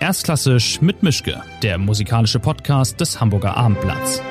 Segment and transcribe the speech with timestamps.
[0.00, 4.22] Erstklassisch mit Mischke, der musikalische Podcast des Hamburger Abendblatts.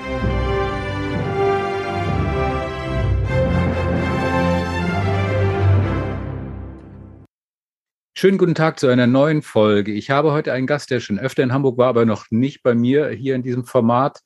[8.16, 9.92] Schönen guten Tag zu einer neuen Folge.
[9.92, 12.74] Ich habe heute einen Gast, der schon öfter in Hamburg war, aber noch nicht bei
[12.74, 14.22] mir hier in diesem Format.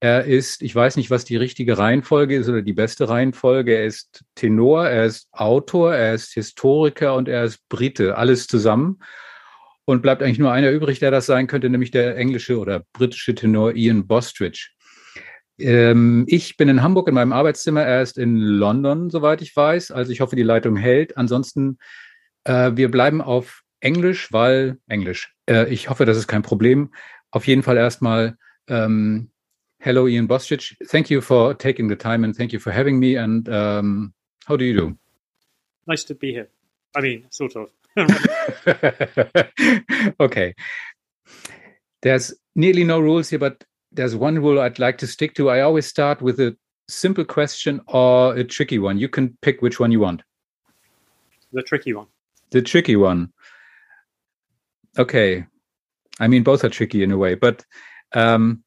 [0.00, 3.76] Er ist, ich weiß nicht, was die richtige Reihenfolge ist oder die beste Reihenfolge.
[3.76, 8.98] Er ist Tenor, er ist Autor, er ist Historiker und er ist Brite, alles zusammen.
[9.86, 13.34] Und bleibt eigentlich nur einer übrig, der das sein könnte, nämlich der englische oder britische
[13.34, 14.70] Tenor Ian Bostridge.
[15.58, 19.90] Ähm, ich bin in Hamburg in meinem Arbeitszimmer, er ist in London, soweit ich weiß.
[19.90, 21.16] Also ich hoffe, die Leitung hält.
[21.16, 21.78] Ansonsten
[22.44, 25.34] äh, wir bleiben auf Englisch, weil Englisch.
[25.46, 26.92] Äh, ich hoffe, das ist kein Problem.
[27.30, 28.36] Auf jeden Fall erstmal
[28.68, 29.30] um,
[29.78, 30.76] hello, Ian Bostich.
[30.88, 33.18] Thank you for taking the time and thank you for having me.
[33.20, 34.14] And um,
[34.46, 34.98] how do you do?
[35.86, 36.48] Nice to be here.
[36.96, 37.70] I mean, sort of.
[40.20, 40.54] okay.
[42.02, 45.50] There's nearly no rules here, but there's one rule I'd like to stick to.
[45.50, 46.56] I always start with a
[46.88, 48.98] simple question or a tricky one.
[48.98, 50.22] You can pick which one you want.
[51.52, 52.08] The tricky one
[52.54, 53.32] the tricky one.
[54.96, 55.44] Okay,
[56.20, 57.64] I mean both are tricky in a way, but
[58.12, 58.62] um,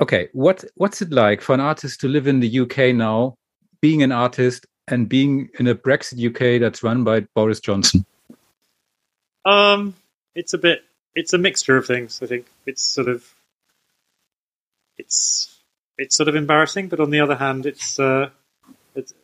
[0.00, 3.36] okay, what what's it like for an artist to live in the UK now,
[3.80, 8.04] being an artist and being in a Brexit UK that's run by Boris Johnson?
[9.44, 9.94] Um,
[10.34, 12.20] it's a bit, it's a mixture of things.
[12.22, 13.24] I think it's sort of,
[14.98, 15.60] it's
[15.98, 18.30] it's sort of embarrassing, but on the other hand, it's uh,
[18.94, 19.14] it's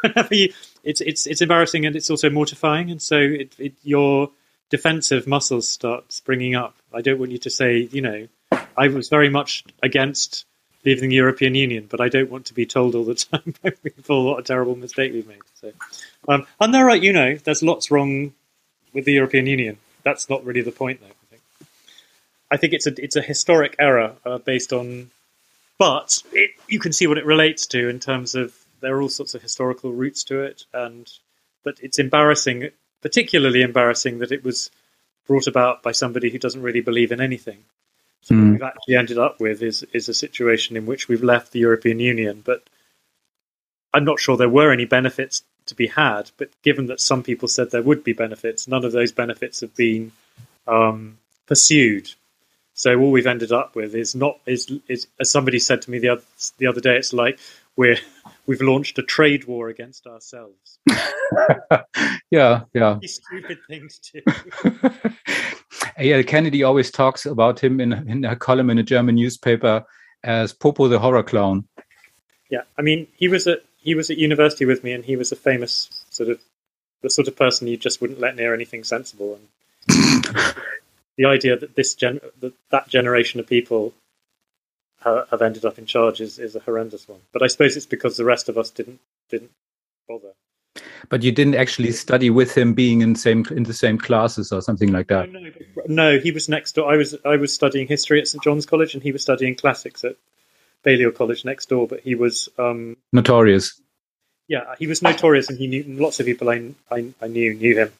[0.00, 0.52] whenever you
[0.84, 4.30] it's it's it's embarrassing and it's also mortifying, and so it, it, your
[4.70, 6.76] defensive muscles start springing up.
[6.92, 8.28] I don't want you to say, you know,
[8.76, 10.46] I was very much against
[10.84, 13.70] leaving the European Union, but I don't want to be told all the time by
[13.70, 15.42] people what a terrible mistake we've made.
[15.60, 15.72] So,
[16.28, 18.32] um, and they're right, you know, there's lots wrong
[18.92, 19.78] with the European Union.
[20.02, 21.06] That's not really the point, though.
[21.06, 21.42] I think.
[22.50, 25.10] I think it's a it's a historic error uh, based on,
[25.78, 29.08] but it, you can see what it relates to in terms of there are all
[29.08, 31.10] sorts of historical roots to it, and
[31.64, 32.70] but it's embarrassing,
[33.02, 34.70] particularly embarrassing that it was
[35.26, 37.64] brought about by somebody who doesn't really believe in anything.
[38.22, 38.42] So mm.
[38.42, 41.60] what we've actually ended up with is is a situation in which we've left the
[41.60, 42.62] European Union, but
[43.92, 46.30] I'm not sure there were any benefits to be had.
[46.36, 49.74] But given that some people said there would be benefits, none of those benefits have
[49.76, 50.12] been
[50.66, 52.10] um, pursued.
[52.74, 55.98] So all we've ended up with is not is is as somebody said to me
[55.98, 56.22] the other
[56.58, 56.96] the other day.
[56.96, 57.38] It's like
[57.76, 57.98] we're
[58.46, 60.78] we've launched a trade war against ourselves.
[62.30, 62.98] yeah, yeah.
[63.04, 64.22] Stupid things too.
[65.98, 69.84] yeah, Kennedy always talks about him in in a column in a German newspaper
[70.24, 71.66] as Popo the horror clown.
[72.50, 75.32] Yeah, I mean, he was at he was at university with me, and he was
[75.32, 76.40] a famous sort of
[77.02, 79.38] the sort of person you just wouldn't let near anything sensible.
[79.88, 80.24] And
[81.16, 83.94] the idea that this gen that, that generation of people
[85.04, 87.20] uh, have ended up in charge is, is a horrendous one.
[87.32, 89.00] But I suppose it's because the rest of us didn't
[89.30, 89.52] didn't
[90.08, 90.32] bother.
[91.08, 94.60] But you didn't actually study with him, being in same in the same classes or
[94.60, 95.30] something like that.
[95.30, 95.50] No, no,
[95.86, 96.92] no, he was next door.
[96.92, 100.04] I was I was studying history at St John's College, and he was studying classics
[100.04, 100.16] at
[100.82, 101.86] Balliol College next door.
[101.86, 103.80] But he was um, notorious.
[104.48, 107.76] Yeah, he was notorious, and he knew lots of people I, I, I knew knew
[107.76, 107.92] him,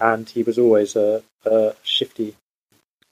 [0.00, 2.34] and he was always a, a shifty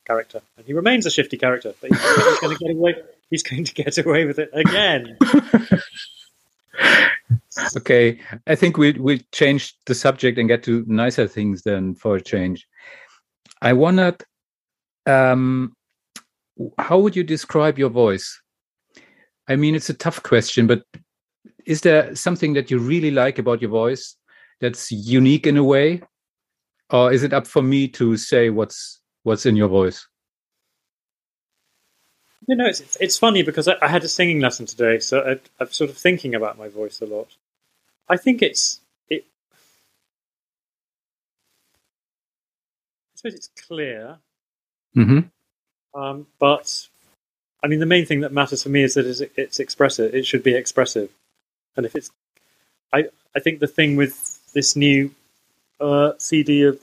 [0.04, 1.74] character, and he remains a shifty character.
[1.80, 2.94] But he's, he's going to get away.
[3.30, 5.18] He's going to get away with it again.
[7.76, 12.16] okay, I think we we change the subject and get to nicer things then for
[12.16, 12.66] a change.
[13.62, 14.22] I wondered,
[15.06, 15.74] um,
[16.78, 18.40] how would you describe your voice?
[19.48, 20.82] I mean, it's a tough question, but
[21.66, 24.16] is there something that you really like about your voice
[24.60, 26.02] that's unique in a way,
[26.90, 30.06] or is it up for me to say what's what's in your voice?
[32.46, 35.20] You know, it's it's, it's funny because I, I, had a singing lesson today, so
[35.20, 37.28] I, I'm sort of thinking about my voice a lot.
[38.08, 39.24] I think it's it.
[43.14, 44.18] I suppose it's clear,
[44.96, 46.00] mm-hmm.
[46.00, 46.86] um, but
[47.64, 50.14] I mean, the main thing that matters for me is that it's, it's expressive.
[50.14, 51.10] It should be expressive,
[51.76, 52.10] and if it's,
[52.92, 55.10] I I think the thing with this new
[55.80, 56.80] uh, CD of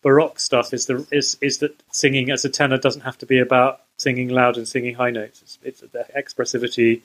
[0.00, 3.40] baroque stuff is the is is that singing as a tenor doesn't have to be
[3.40, 5.40] about singing loud and singing high notes.
[5.42, 7.02] It's, it's the expressivity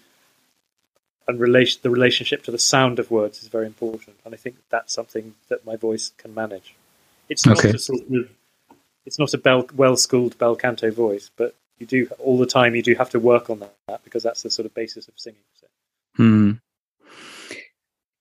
[1.27, 4.55] and relation the relationship to the sound of words is very important, and I think
[4.69, 6.73] that's something that my voice can manage.
[7.29, 7.71] It's not okay.
[7.71, 8.29] a sort of
[9.05, 12.75] it's not a bel, well schooled bel canto voice, but you do all the time.
[12.75, 15.39] You do have to work on that because that's the sort of basis of singing.
[15.59, 15.67] So.
[16.15, 16.51] Hmm.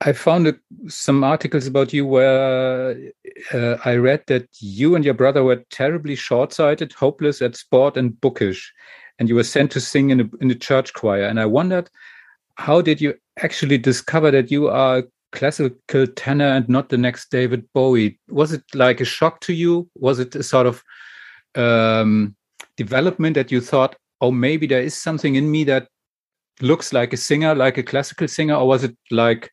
[0.03, 0.59] I found
[0.89, 3.13] some articles about you where
[3.53, 8.21] uh, I read that you and your brother were terribly short-sighted, hopeless at sport, and
[8.21, 8.73] bookish,
[9.19, 11.25] and you were sent to sing in a, in a church choir.
[11.25, 11.89] And I wondered,
[12.57, 17.31] how did you actually discover that you are a classical tenor and not the next
[17.31, 18.19] David Bowie?
[18.29, 19.89] Was it like a shock to you?
[19.95, 20.85] Was it a sort of
[21.55, 22.37] um,
[22.77, 25.89] development that you thought, oh, maybe there is something in me that
[26.61, 29.51] looks like a singer, like a classical singer, or was it like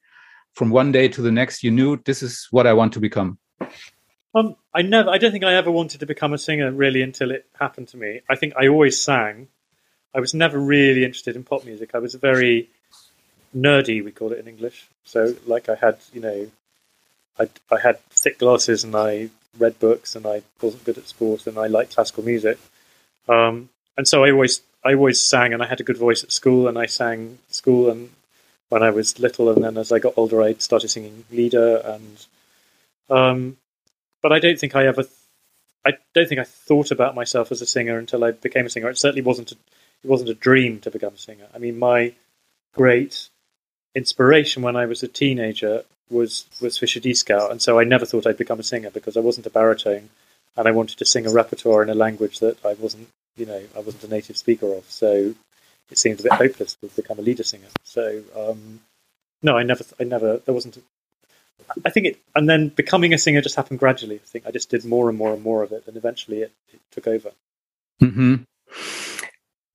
[0.53, 3.37] from one day to the next you knew this is what I want to become?
[4.35, 5.09] Um, I never.
[5.09, 7.97] I don't think I ever wanted to become a singer really until it happened to
[7.97, 8.21] me.
[8.29, 9.47] I think I always sang.
[10.15, 11.91] I was never really interested in pop music.
[11.93, 12.69] I was very
[13.55, 14.87] nerdy, we call it in English.
[15.03, 16.51] So, like, I had, you know,
[17.39, 21.47] I, I had thick glasses and I read books and I wasn't good at sports
[21.47, 22.59] and I liked classical music.
[23.27, 26.31] Um, and so I always, I always sang and I had a good voice at
[26.31, 28.09] school and I sang school and
[28.73, 31.77] when I was little, and then as I got older, I started singing Lieder.
[31.85, 32.25] And
[33.07, 33.57] um,
[34.23, 35.03] but I don't think I ever,
[35.85, 38.89] I don't think I thought about myself as a singer until I became a singer.
[38.89, 39.55] It certainly wasn't a,
[40.03, 41.45] it wasn't a dream to become a singer.
[41.53, 42.13] I mean, my
[42.73, 43.29] great
[43.93, 48.25] inspiration when I was a teenager was was Fischer Dieskau, and so I never thought
[48.25, 50.09] I'd become a singer because I wasn't a baritone,
[50.57, 53.61] and I wanted to sing a repertoire in a language that I wasn't, you know,
[53.77, 54.89] I wasn't a native speaker of.
[54.89, 55.35] So
[55.91, 57.67] it seemed a bit hopeless to become a Lieder singer.
[57.83, 58.81] So um,
[59.43, 60.77] no, I never, I never, there wasn't.
[60.77, 60.81] A,
[61.85, 64.15] I think it, and then becoming a singer just happened gradually.
[64.15, 66.51] I think I just did more and more and more of it, and eventually it,
[66.73, 67.31] it took over.
[68.01, 68.35] Mm-hmm.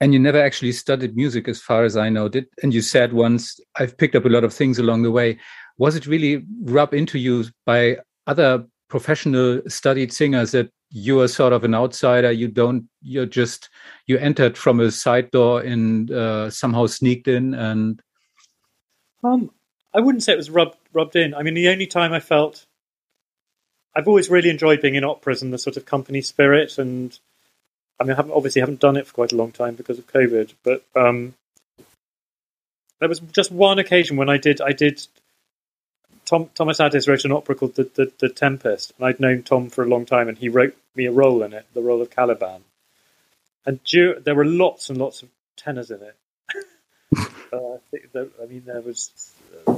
[0.01, 2.29] And you never actually studied music, as far as I know.
[2.29, 5.39] Did and you said once, I've picked up a lot of things along the way.
[5.77, 11.53] Was it really rub into you by other professional studied singers that you are sort
[11.53, 12.33] of an outsider.
[12.33, 13.69] You don't you're just
[14.07, 18.03] you entered from a side door and uh, somehow sneaked in and
[19.25, 19.51] um
[19.95, 21.35] i wouldn't say it was rubbed rubbed in.
[21.35, 22.67] I mean the only time i felt
[23.95, 27.19] i've always really enjoyed being in operas and the sort of company spirit and
[27.99, 30.07] i mean i haven't obviously haven't done it for quite a long time because of
[30.07, 31.35] covid but um
[33.01, 35.05] there was just one occasion when i did i did
[36.29, 39.71] Tom, Thomas Adès wrote an opera called the, the, the, Tempest, and I'd known Tom
[39.71, 42.11] for a long time, and he wrote me a role in it, the role of
[42.11, 42.65] Caliban.
[43.65, 46.17] And due, there were lots and lots of tenors in it.
[47.51, 49.33] uh, I, think there, I mean, there was,
[49.67, 49.77] uh,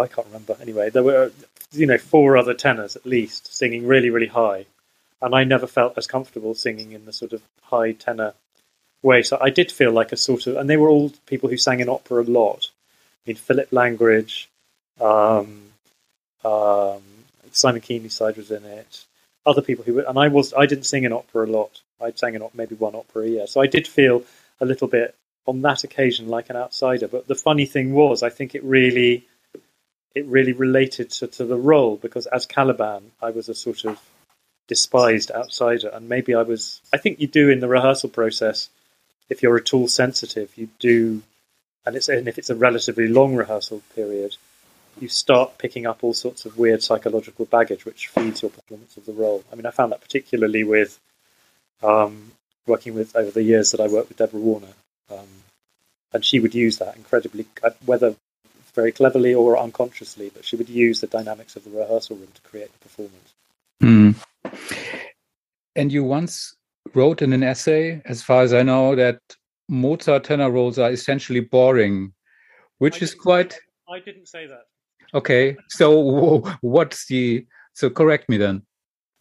[0.00, 0.56] I can't remember.
[0.60, 1.30] Anyway, there were,
[1.70, 4.66] you know, four other tenors at least singing really, really high.
[5.20, 8.34] And I never felt as comfortable singing in the sort of high tenor
[9.00, 9.22] way.
[9.22, 11.78] So I did feel like a sort of, and they were all people who sang
[11.78, 12.70] in opera a lot.
[13.24, 14.48] I mean, Philip Langridge,
[15.02, 15.62] um,
[16.44, 17.02] um,
[17.50, 19.04] Simon Keenlyside was in it.
[19.44, 21.80] Other people who were, and I was, I didn't sing in opera a lot.
[22.00, 24.24] I sang in maybe one opera a year, so I did feel
[24.60, 25.14] a little bit
[25.46, 27.08] on that occasion like an outsider.
[27.08, 29.26] But the funny thing was, I think it really,
[30.14, 34.00] it really related to, to the role because as Caliban, I was a sort of
[34.68, 36.80] despised outsider, and maybe I was.
[36.92, 38.68] I think you do in the rehearsal process.
[39.28, 41.22] If you're at all sensitive, you do,
[41.84, 44.36] and it's and if it's a relatively long rehearsal period,
[45.00, 49.06] you start picking up all sorts of weird psychological baggage which feeds your performance of
[49.06, 49.42] the role.
[49.52, 50.98] I mean, I found that particularly with
[51.82, 52.32] um,
[52.66, 54.74] working with over the years that I worked with Deborah Warner,
[55.10, 55.26] um,
[56.12, 58.14] and she would use that incredibly, uh, whether
[58.74, 62.40] very cleverly or unconsciously, but she would use the dynamics of the rehearsal room to
[62.42, 63.34] create the performance.
[63.82, 64.14] Mm.
[65.76, 66.54] And you once
[66.94, 69.20] wrote in an essay, as far as I know, that
[69.68, 72.12] Mozart tenor roles are essentially boring,
[72.78, 73.58] which I is quite.
[73.88, 74.66] I didn't say that.
[75.14, 78.62] Okay, so what's the so correct me then?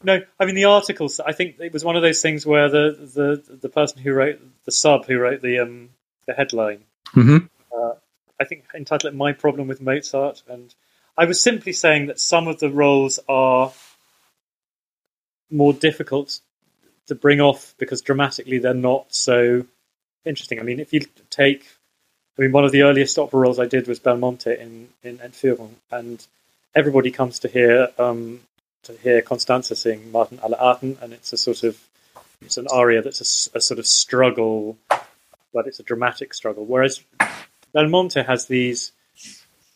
[0.03, 1.19] No, I mean the articles.
[1.19, 4.39] I think it was one of those things where the the, the person who wrote
[4.65, 5.89] the sub who wrote the um
[6.25, 6.85] the headline.
[7.15, 7.45] Mm-hmm.
[7.75, 7.93] Uh,
[8.39, 10.73] I think entitled it "My Problem with Mozart," and
[11.17, 13.71] I was simply saying that some of the roles are
[15.51, 16.39] more difficult
[17.07, 19.65] to bring off because dramatically they're not so
[20.25, 20.59] interesting.
[20.59, 21.67] I mean, if you take
[22.37, 25.75] I mean, one of the earliest opera roles I did was Belmonte in in Entführung,
[25.91, 26.25] and
[26.73, 28.41] everybody comes to hear um,
[28.83, 31.77] to hear Constanze sing Martern aller Arten, and it's a sort of
[32.41, 33.21] it's an aria that's
[33.53, 34.77] a, a, sort of struggle,
[35.53, 36.65] but it's a dramatic struggle.
[36.65, 37.01] Whereas
[37.73, 38.91] Belmonte has these,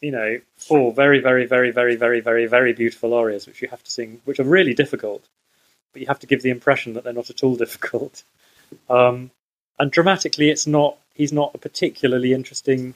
[0.01, 3.83] you know, four very, very, very, very, very, very, very beautiful arias which you have
[3.83, 5.27] to sing, which are really difficult,
[5.93, 8.23] but you have to give the impression that they're not at all difficult.
[8.89, 9.31] Um,
[9.77, 12.93] and dramatically, it's not he's not a particularly interesting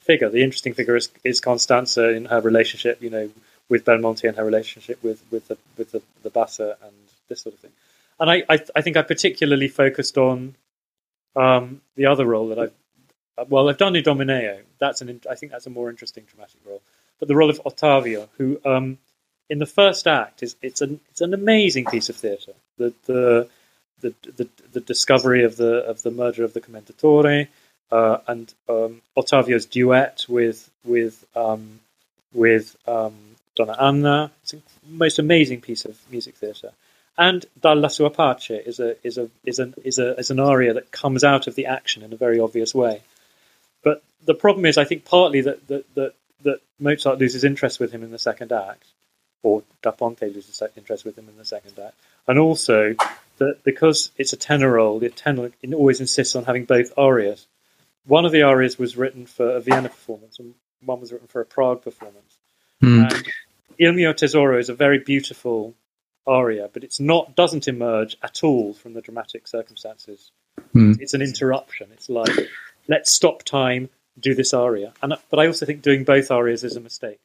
[0.00, 0.30] figure.
[0.30, 3.28] The interesting figure is, is Constanze in her relationship, you know,
[3.68, 6.92] with Belmonte and her relationship with with the with the, the Bassa and
[7.28, 7.72] this sort of thing.
[8.18, 10.54] And I, I, I think I particularly focused on
[11.34, 14.60] um, the other role that I've well I've done Idomeneo.
[14.78, 16.80] That's an I think that's a more interesting dramatic role.
[17.18, 18.98] but the role of Ottavio, who um,
[19.50, 22.54] in the first act is it's an it's an amazing piece of theatre.
[22.78, 23.48] The the
[24.00, 27.48] the, the, the discovery of the of the murder of the Commendatore
[27.90, 31.80] uh, and um, Ottavio's duet with with um,
[32.32, 33.14] with um,
[33.54, 34.30] Donna Anna.
[34.42, 36.72] It's a most amazing piece of music theatre.
[37.18, 40.74] And Dalla sua pace is a is a is an is a is an aria
[40.74, 43.02] that comes out of the action in a very obvious way.
[43.82, 47.92] But the problem is, I think, partly that that that, that Mozart loses interest with
[47.92, 48.84] him in the second act,
[49.42, 51.94] or Da Ponte loses interest with him in the second act,
[52.26, 52.94] and also
[53.38, 57.46] that because it's a tenor role, the tenor always insists on having both arias.
[58.06, 60.54] One of the arias was written for a Vienna performance, and
[60.84, 62.38] one was written for a Prague performance.
[62.82, 63.12] Mm.
[63.12, 63.24] And
[63.78, 65.74] Il mio tesoro is a very beautiful
[66.26, 70.30] aria, but it's not doesn't emerge at all from the dramatic circumstances.
[70.74, 71.00] Mm.
[71.00, 71.88] It's an interruption.
[71.92, 72.48] It's like
[72.88, 74.92] let's stop time, do this aria.
[75.02, 77.18] And but I also think doing both arias is a mistake.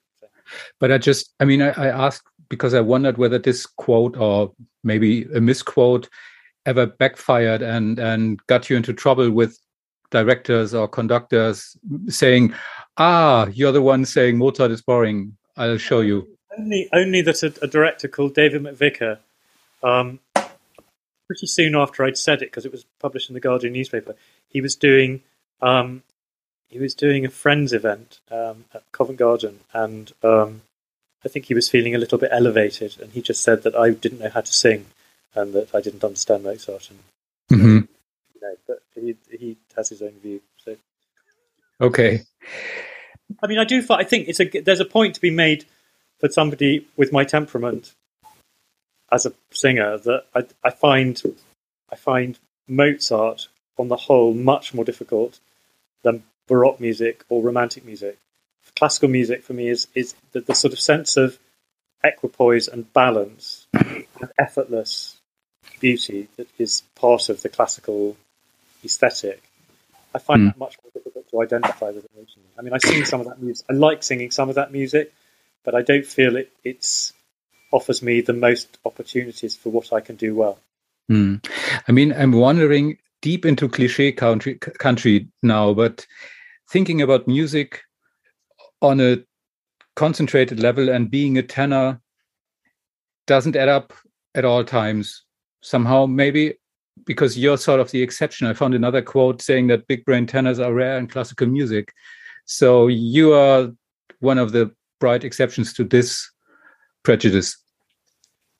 [0.79, 4.51] But I just, I mean, I, I asked because I wondered whether this quote or
[4.83, 6.09] maybe a misquote
[6.65, 9.57] ever backfired and and got you into trouble with
[10.11, 11.75] directors or conductors
[12.09, 12.53] saying,
[12.97, 15.37] "Ah, you're the one saying Mozart is boring.
[15.57, 16.27] I'll show you."
[16.59, 19.19] Only, only that a, a director called David McVicar,
[19.81, 20.19] um,
[21.27, 24.15] pretty soon after I'd said it, because it was published in the Guardian newspaper,
[24.49, 25.21] he was doing,
[25.61, 26.03] um,
[26.67, 30.61] he was doing a Friends event um, at Covent Garden, and um,
[31.23, 33.91] I think he was feeling a little bit elevated, and he just said that I
[33.91, 34.87] didn't know how to sing,
[35.35, 36.99] and that I didn't understand Mozart, and
[37.49, 37.77] hmm
[38.35, 40.41] you know, but he he has his own view.
[40.63, 40.75] So
[41.79, 42.21] Okay.
[43.41, 43.83] I mean, I do.
[43.89, 44.45] I think it's a.
[44.45, 45.65] There's a point to be made
[46.19, 47.93] for somebody with my temperament
[49.11, 51.21] as a singer that I, I find
[51.91, 52.37] I find
[52.67, 53.47] Mozart
[53.77, 55.39] on the whole much more difficult
[56.03, 58.17] than Baroque music or Romantic music.
[58.81, 61.37] Classical music for me is is the, the sort of sense of
[62.03, 65.19] equipoise and balance and effortless
[65.79, 68.17] beauty that is part of the classical
[68.83, 69.39] aesthetic.
[70.15, 70.45] I find Mm.
[70.47, 72.49] that much more difficult to identify with emotionally.
[72.57, 73.67] I mean, I sing some of that music.
[73.69, 75.13] I like singing some of that music,
[75.63, 76.51] but I don't feel it.
[76.63, 77.13] It's
[77.71, 80.57] offers me the most opportunities for what I can do well.
[81.07, 81.35] Hmm.
[81.87, 86.07] I mean, I'm wandering deep into cliche country country now, but
[86.67, 87.83] thinking about music
[88.81, 89.23] on a
[89.95, 92.01] concentrated level and being a tenor
[93.27, 93.93] doesn't add up
[94.35, 95.23] at all times.
[95.61, 96.55] Somehow, maybe
[97.05, 98.47] because you're sort of the exception.
[98.47, 101.93] I found another quote saying that big brain tenors are rare in classical music.
[102.45, 103.71] So you are
[104.19, 106.31] one of the bright exceptions to this
[107.03, 107.57] prejudice.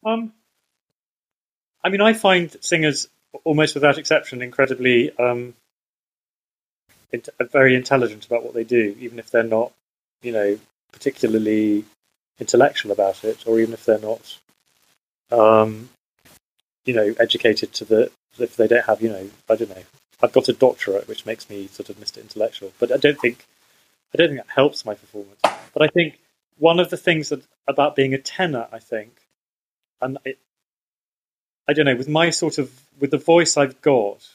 [0.05, 0.33] Um,
[1.83, 3.07] I mean, I find singers
[3.43, 5.53] almost without exception incredibly um,
[7.51, 9.71] very intelligent about what they do, even if they're not,
[10.21, 10.59] you know,
[10.91, 11.85] particularly
[12.39, 14.39] intellectual about it, or even if they're not,
[15.31, 15.89] um,
[16.85, 19.83] you know, educated to the if they don't have, you know, I don't know.
[20.23, 22.21] I've got a doctorate, which makes me sort of Mr.
[22.21, 23.45] Intellectual, but I don't think
[24.13, 25.39] I don't think that helps my performance.
[25.73, 26.19] But I think
[26.57, 29.13] one of the things that about being a tenor, I think,
[30.01, 30.37] and it,
[31.67, 34.27] I don't know, with my sort of with the voice I've got,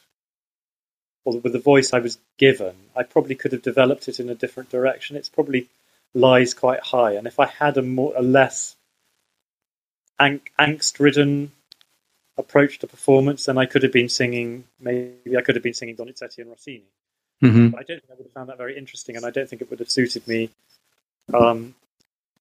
[1.26, 4.35] or with the voice I was given, I probably could have developed it in a
[4.35, 5.16] different direction.
[5.16, 5.68] It's probably
[6.14, 8.76] lies quite high, and if I had a more a less
[10.21, 11.50] ang- angst-ridden
[12.38, 14.64] approach to performance, then I could have been singing.
[14.78, 16.85] Maybe I could have been singing Donizetti and Rossini.
[17.42, 17.73] Mhm.
[17.73, 19.62] But I don't think I would have found that very interesting, and I don't think
[19.62, 20.50] it would have suited me
[21.35, 21.75] um,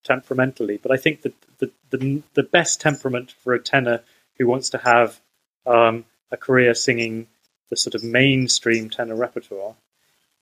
[0.04, 0.78] temperamentally.
[0.78, 4.02] But I think that the, the the best temperament for a tenor
[4.38, 5.20] who wants to have
[5.66, 7.28] um, a career singing
[7.70, 9.76] the sort of mainstream tenor repertoire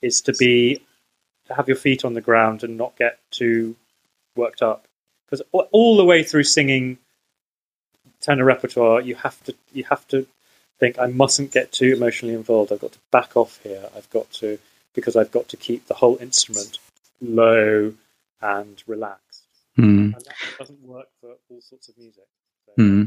[0.01, 0.81] is to be
[1.47, 3.75] to have your feet on the ground and not get too
[4.35, 4.87] worked up.
[5.25, 6.97] Because all the way through singing
[8.21, 10.27] tenor repertoire, you have to you have to
[10.79, 12.71] think I mustn't get too emotionally involved.
[12.71, 13.89] I've got to back off here.
[13.95, 14.59] I've got to
[14.93, 16.79] because I've got to keep the whole instrument
[17.21, 17.93] low
[18.41, 19.43] and relaxed.
[19.75, 20.11] Hmm.
[20.13, 22.27] And that doesn't work for all sorts of music.
[22.65, 23.03] So, Hmm.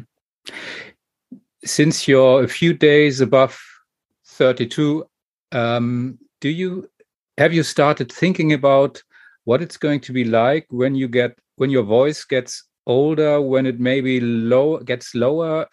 [1.65, 3.61] Since you're a few days above
[4.37, 5.05] 32,
[5.53, 6.89] um, do you
[7.39, 9.03] have you started thinking about
[9.45, 13.67] what it's going to be like when you get when your voice gets older, when
[13.67, 15.67] it maybe low gets lower?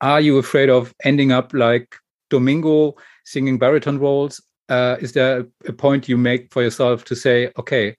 [0.00, 1.96] Are you afraid of ending up like
[2.30, 4.40] Domingo singing baritone roles?
[4.68, 7.96] Uh, is there a point you make for yourself to say, okay,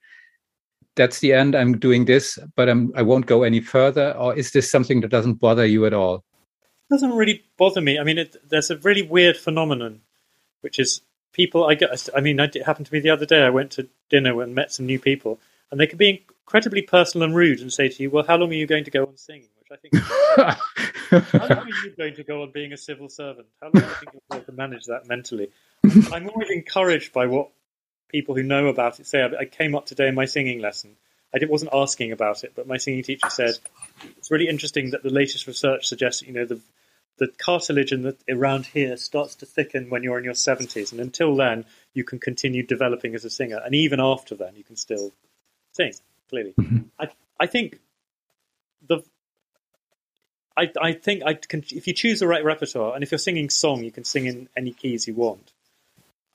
[0.96, 1.54] that's the end.
[1.54, 4.12] I'm doing this, but I'm, I won't go any further?
[4.16, 6.24] Or is this something that doesn't bother you at all?
[6.90, 7.98] Doesn't really bother me.
[7.98, 10.02] I mean, it, there's a really weird phenomenon,
[10.60, 11.00] which is
[11.32, 11.66] people.
[11.66, 12.08] I get.
[12.16, 13.42] I mean, it happened to me the other day.
[13.42, 15.40] I went to dinner and met some new people,
[15.70, 18.50] and they could be incredibly personal and rude and say to you, "Well, how long
[18.50, 19.94] are you going to go on singing?" Which I think,
[21.32, 23.48] how long are you going to go on being a civil servant?
[23.60, 25.50] How long do you think you'll be able to manage that mentally?
[26.12, 27.50] I'm always encouraged by what
[28.08, 29.24] people who know about it say.
[29.24, 30.96] I came up today in my singing lesson.
[31.42, 33.58] I wasn't asking about it, but my singing teacher said
[34.16, 36.60] it's really interesting that the latest research suggests, you know, the
[37.18, 41.00] the cartilage in the, around here starts to thicken when you're in your 70s, and
[41.00, 41.64] until then,
[41.94, 45.12] you can continue developing as a singer, and even after then, you can still
[45.72, 45.92] sing.
[46.28, 46.78] Clearly, mm-hmm.
[46.98, 47.80] I I think
[48.86, 49.02] the
[50.56, 53.48] I I think I can if you choose the right repertoire, and if you're singing
[53.48, 55.52] song, you can sing in any keys you want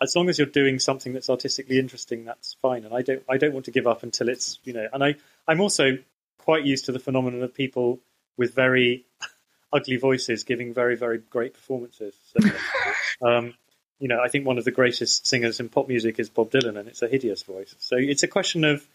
[0.01, 2.83] as long as you're doing something that's artistically interesting, that's fine.
[2.85, 4.87] And I don't I don't want to give up until it's you know.
[4.91, 5.15] And I
[5.47, 5.97] I'm also
[6.39, 7.99] quite used to the phenomenon of people
[8.37, 9.05] with very
[9.73, 12.15] ugly voices giving very very great performances.
[12.33, 12.49] So,
[13.27, 13.53] um,
[13.99, 16.79] you know, I think one of the greatest singers in pop music is Bob Dylan,
[16.79, 17.75] and it's a hideous voice.
[17.77, 18.87] So it's a question of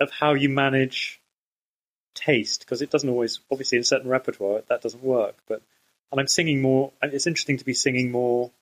[0.00, 1.20] of how you manage
[2.14, 5.36] taste because it doesn't always obviously in certain repertoire that doesn't work.
[5.48, 5.62] But
[6.12, 6.92] and I'm singing more.
[7.02, 8.52] It's interesting to be singing more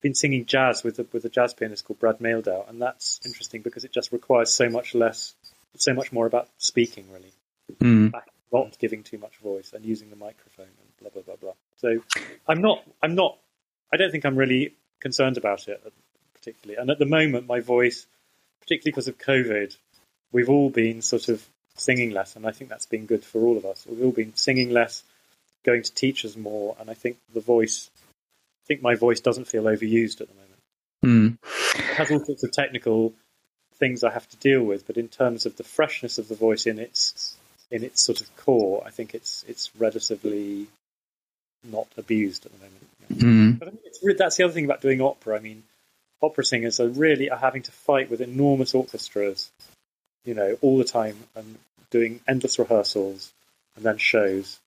[0.00, 3.62] been singing jazz with a, with a jazz pianist called Brad Mehldau, and that's interesting
[3.62, 5.34] because it just requires so much less,
[5.76, 7.32] so much more about speaking, really,
[7.80, 8.12] mm.
[8.52, 11.52] not giving too much voice and using the microphone and blah blah blah blah.
[11.76, 12.02] So,
[12.46, 13.38] I'm not, I'm not,
[13.92, 15.80] I don't think I'm really concerned about it
[16.48, 16.80] particularly.
[16.80, 18.06] And at the moment, my voice,
[18.60, 19.76] particularly because of COVID,
[20.32, 23.56] we've all been sort of singing less, and I think that's been good for all
[23.56, 23.86] of us.
[23.88, 25.02] We've all been singing less,
[25.64, 27.90] going to teachers more, and I think the voice
[28.68, 30.48] think my voice doesn't feel overused at the moment.
[31.04, 31.38] Mm.
[31.74, 33.14] It has all sorts of technical
[33.76, 36.66] things I have to deal with, but in terms of the freshness of the voice
[36.66, 37.36] in its
[37.70, 40.66] in its sort of core, I think it's it's relatively
[41.64, 42.78] not abused at the moment.
[43.12, 43.58] Mm.
[43.58, 45.36] But I mean, that's the other thing about doing opera.
[45.36, 45.62] I mean,
[46.22, 49.50] opera singers are really are having to fight with enormous orchestras,
[50.24, 51.56] you know, all the time and
[51.90, 53.32] doing endless rehearsals
[53.76, 54.58] and then shows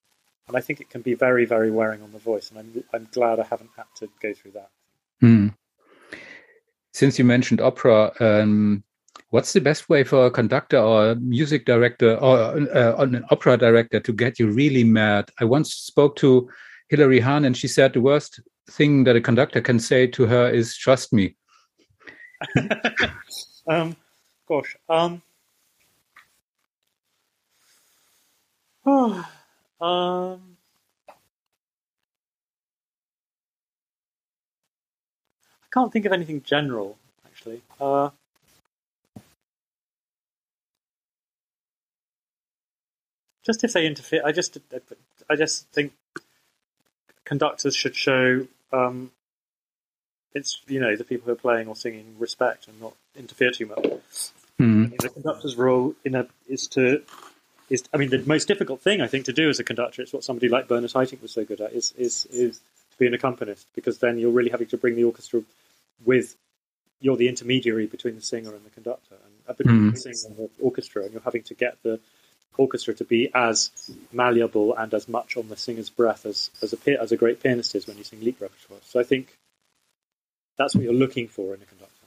[0.48, 2.50] and I think it can be very, very wearing on the voice.
[2.50, 4.70] And I'm I'm glad I haven't had to go through that.
[5.22, 5.54] Mm.
[6.92, 8.84] Since you mentioned opera, um,
[9.30, 13.56] what's the best way for a conductor or a music director or uh, an opera
[13.56, 15.30] director to get you really mad?
[15.40, 16.50] I once spoke to
[16.88, 20.50] Hilary Hahn, and she said the worst thing that a conductor can say to her
[20.50, 21.36] is "Trust me."
[23.68, 23.96] um,
[24.46, 24.76] gosh.
[24.88, 25.22] Um,
[28.86, 29.24] oh.
[29.82, 30.56] Um,
[31.08, 31.12] I
[35.72, 37.62] can't think of anything general actually.
[37.80, 38.10] Uh,
[43.44, 44.56] just if they interfere, I just
[45.28, 45.92] I just think
[47.24, 49.10] conductors should show um,
[50.32, 53.66] it's you know the people who are playing or singing respect and not interfere too
[53.66, 53.82] much.
[53.82, 54.00] Mm.
[54.60, 57.02] I mean, the conductor's role in a is to
[57.68, 60.12] is, I mean, the most difficult thing I think to do as a conductor, it's
[60.12, 63.14] what somebody like Bernard Haitink was so good at, is, is, is to be an
[63.14, 65.42] accompanist, because then you're really having to bring the orchestra
[66.04, 66.36] with,
[67.00, 69.92] you're the intermediary between the singer and the conductor, and uh, between mm.
[69.92, 71.98] the singer and the orchestra, and you're having to get the
[72.58, 73.70] orchestra to be as
[74.12, 77.74] malleable and as much on the singer's breath as, as a, as a great pianist
[77.74, 78.80] is when you sing Lied repertoire.
[78.84, 79.34] So I think
[80.58, 82.01] that's what you're looking for in a conductor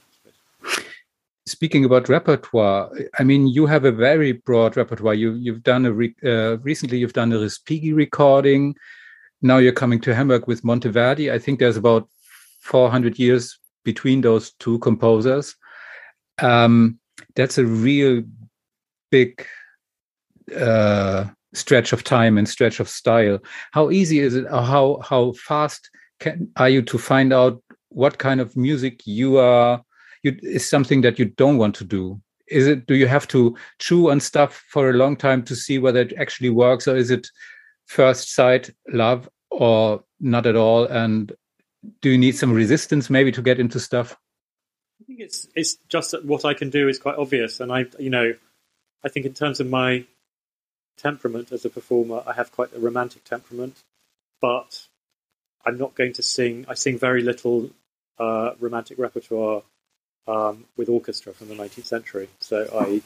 [1.46, 5.14] speaking about repertoire, I mean, you have a very broad repertoire.
[5.14, 8.74] You you've done a re, uh, recently you've done a Respighi recording.
[9.42, 11.32] Now you're coming to Hamburg with Monteverdi.
[11.32, 12.08] I think there's about
[12.60, 15.54] 400 years between those two composers.
[16.38, 16.98] Um,
[17.34, 18.22] that's a real
[19.10, 19.46] big
[20.56, 23.38] uh, stretch of time and stretch of style.
[23.72, 24.46] How easy is it?
[24.50, 29.82] How how fast can, are you to find out what kind of music you are
[30.26, 32.20] you, is something that you don't want to do?
[32.48, 32.86] Is it?
[32.86, 36.12] Do you have to chew on stuff for a long time to see whether it
[36.18, 37.28] actually works, or is it
[37.86, 40.84] first sight love, or not at all?
[40.84, 41.32] And
[42.00, 44.16] do you need some resistance maybe to get into stuff?
[45.00, 47.86] I think it's it's just that what I can do is quite obvious, and I
[47.98, 48.34] you know,
[49.04, 50.04] I think in terms of my
[50.96, 53.82] temperament as a performer, I have quite a romantic temperament,
[54.40, 54.86] but
[55.64, 56.64] I'm not going to sing.
[56.68, 57.70] I sing very little
[58.18, 59.62] uh, romantic repertoire
[60.28, 62.28] um, with orchestra from the 19th century.
[62.40, 63.02] So I,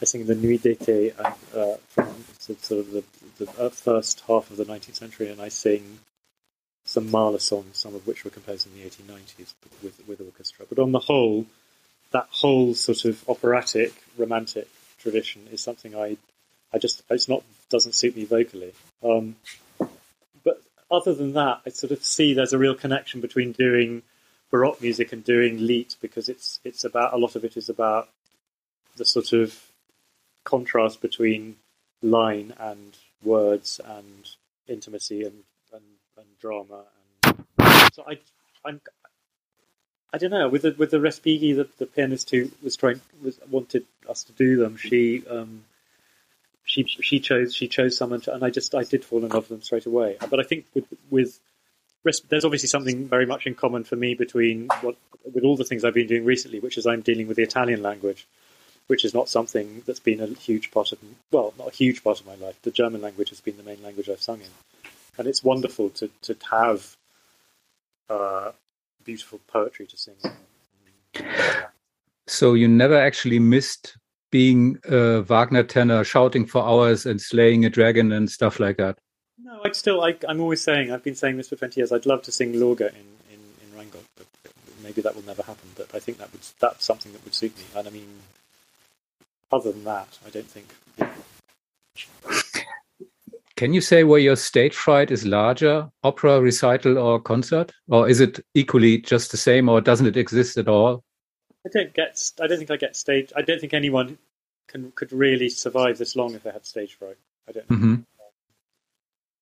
[0.00, 3.04] I sing the Nuit d'été uh, from sort of the,
[3.38, 6.00] the, first half of the 19th century, and I sing
[6.84, 10.66] some Mahler songs, some of which were composed in the 1890s with, with orchestra.
[10.68, 11.46] But on the whole,
[12.10, 16.16] that whole sort of operatic, romantic tradition is something I,
[16.72, 18.72] I just, it's not, doesn't suit me vocally.
[19.02, 19.36] Um,
[20.44, 20.60] but
[20.90, 24.02] other than that, I sort of see there's a real connection between doing
[24.52, 28.08] baroque music and doing lied because it's it's about a lot of it is about
[28.96, 29.58] the sort of
[30.44, 31.56] contrast between
[32.02, 34.28] line and words and
[34.68, 35.82] intimacy and and,
[36.18, 36.84] and drama.
[37.24, 38.18] And so I,
[38.64, 38.80] I'm,
[40.12, 40.48] I don't know.
[40.48, 44.32] With the with the Respighi, the, the pianist who was trying was wanted us to
[44.32, 44.76] do them.
[44.76, 45.64] She um,
[46.64, 49.48] she she chose she chose someone, to, and I just I did fall in love
[49.48, 50.18] with them straight away.
[50.28, 51.40] But I think with with
[52.04, 55.84] there's obviously something very much in common for me between what with all the things
[55.84, 58.26] I've been doing recently, which is I'm dealing with the Italian language,
[58.88, 60.98] which is not something that's been a huge part of
[61.30, 62.60] well, not a huge part of my life.
[62.62, 66.10] The German language has been the main language I've sung in, and it's wonderful to
[66.22, 66.96] to have
[68.10, 68.52] uh,
[69.04, 70.14] beautiful poetry to sing.
[72.26, 73.96] So you never actually missed
[74.30, 78.98] being a Wagner tenor, shouting for hours and slaying a dragon and stuff like that.
[79.44, 80.02] No, I'd still.
[80.02, 80.92] I, am always saying.
[80.92, 81.92] I've been saying this for 20 years.
[81.92, 84.26] I'd love to sing Loge in in, in Rheingold, but
[84.82, 85.68] maybe that will never happen.
[85.76, 87.64] But I think that would that's something that would suit me.
[87.74, 88.08] And I mean,
[89.50, 90.68] other than that, I don't think.
[93.56, 98.20] Can you say where your stage fright is larger, opera, recital, or concert, or is
[98.20, 101.04] it equally just the same, or doesn't it exist at all?
[101.66, 102.30] I don't get.
[102.40, 103.32] I don't think I get stage.
[103.36, 104.18] I don't think anyone
[104.68, 107.18] can could really survive this long if they had stage fright.
[107.48, 107.68] I don't.
[107.68, 107.94] Mm-hmm.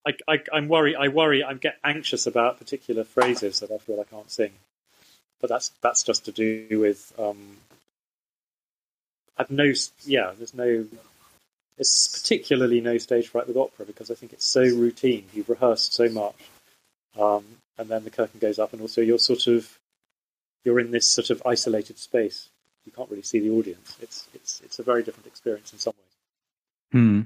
[0.06, 0.96] I, I, I'm worried.
[0.96, 1.44] I worry.
[1.44, 4.52] I get anxious about particular phrases that I feel I can't sing,
[5.40, 7.12] but that's that's just to do with.
[7.18, 7.56] Um,
[9.36, 9.72] I've no.
[10.04, 10.86] Yeah, there's no.
[11.78, 15.24] It's particularly no stage fright with opera because I think it's so routine.
[15.32, 16.36] You've rehearsed so much,
[17.18, 17.44] um,
[17.78, 19.78] and then the curtain goes up, and also you're sort of
[20.64, 22.48] you're in this sort of isolated space.
[22.86, 23.96] You can't really see the audience.
[24.00, 26.92] It's it's it's a very different experience in some ways.
[26.92, 27.20] Hmm.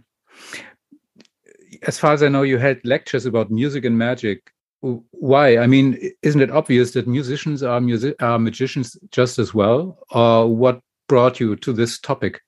[1.87, 4.53] As far as I know, you had lectures about music and magic.
[4.81, 5.59] Why?
[5.59, 9.99] I mean, isn't it obvious that musicians are music are magicians just as well?
[10.11, 12.41] Or what brought you to this topic?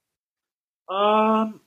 [0.88, 1.60] Um,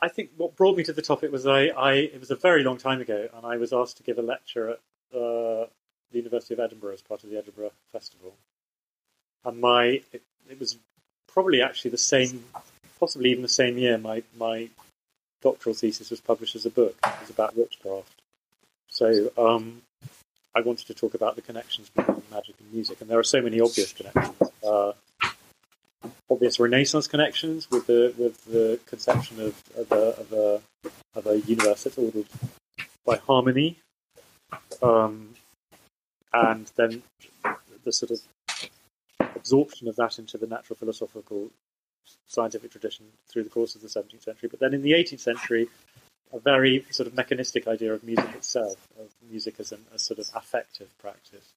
[0.00, 2.62] I think what brought me to the topic was I, I it was a very
[2.62, 4.80] long time ago, and I was asked to give a lecture at
[5.14, 5.66] uh,
[6.10, 8.34] the University of Edinburgh as part of the Edinburgh Festival,
[9.44, 10.78] and my it, it, was
[11.26, 12.44] probably actually the same,
[13.00, 13.98] possibly even the same year.
[13.98, 14.68] My my
[15.42, 16.96] doctoral thesis was published as a book.
[17.04, 18.22] It was about witchcraft.
[18.88, 19.82] So um,
[20.54, 23.40] I wanted to talk about the connections between magic and music, and there are so
[23.40, 24.50] many obvious connections.
[24.66, 24.92] Uh,
[26.30, 30.60] obvious Renaissance connections with the with the conception of, of, a, of a
[31.14, 32.26] of a universe that's ordered
[33.04, 33.76] by harmony,
[34.82, 35.30] um,
[36.32, 37.02] and then
[37.84, 38.20] the sort of
[39.36, 41.50] absorption of that into the natural philosophical
[42.26, 44.48] scientific tradition through the course of the 17th century.
[44.48, 45.68] But then in the 18th century,
[46.32, 50.18] a very sort of mechanistic idea of music itself, of music as an, a sort
[50.18, 51.52] of affective practice.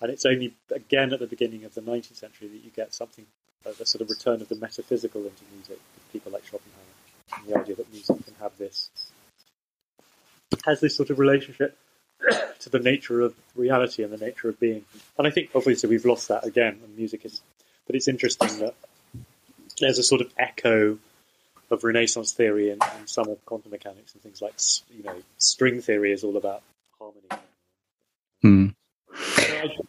[0.00, 3.26] And it's only again at the beginning of the 19th century that you get something,
[3.64, 7.58] a, sort of return of the metaphysical into music, with people like Schopenhauer, and the
[7.58, 8.90] idea that music can have this,
[10.64, 11.78] has this sort of relationship
[12.60, 14.84] to the nature of reality and the nature of being.
[15.16, 17.40] And I think obviously we've lost that again, and music is,
[17.86, 18.74] but it's interesting that
[19.82, 20.96] there's a sort of echo
[21.70, 24.54] of Renaissance theory and, and, some of quantum mechanics and things like,
[24.96, 26.62] you know, string theory is all about
[26.98, 27.26] harmony.
[28.42, 28.66] Hmm.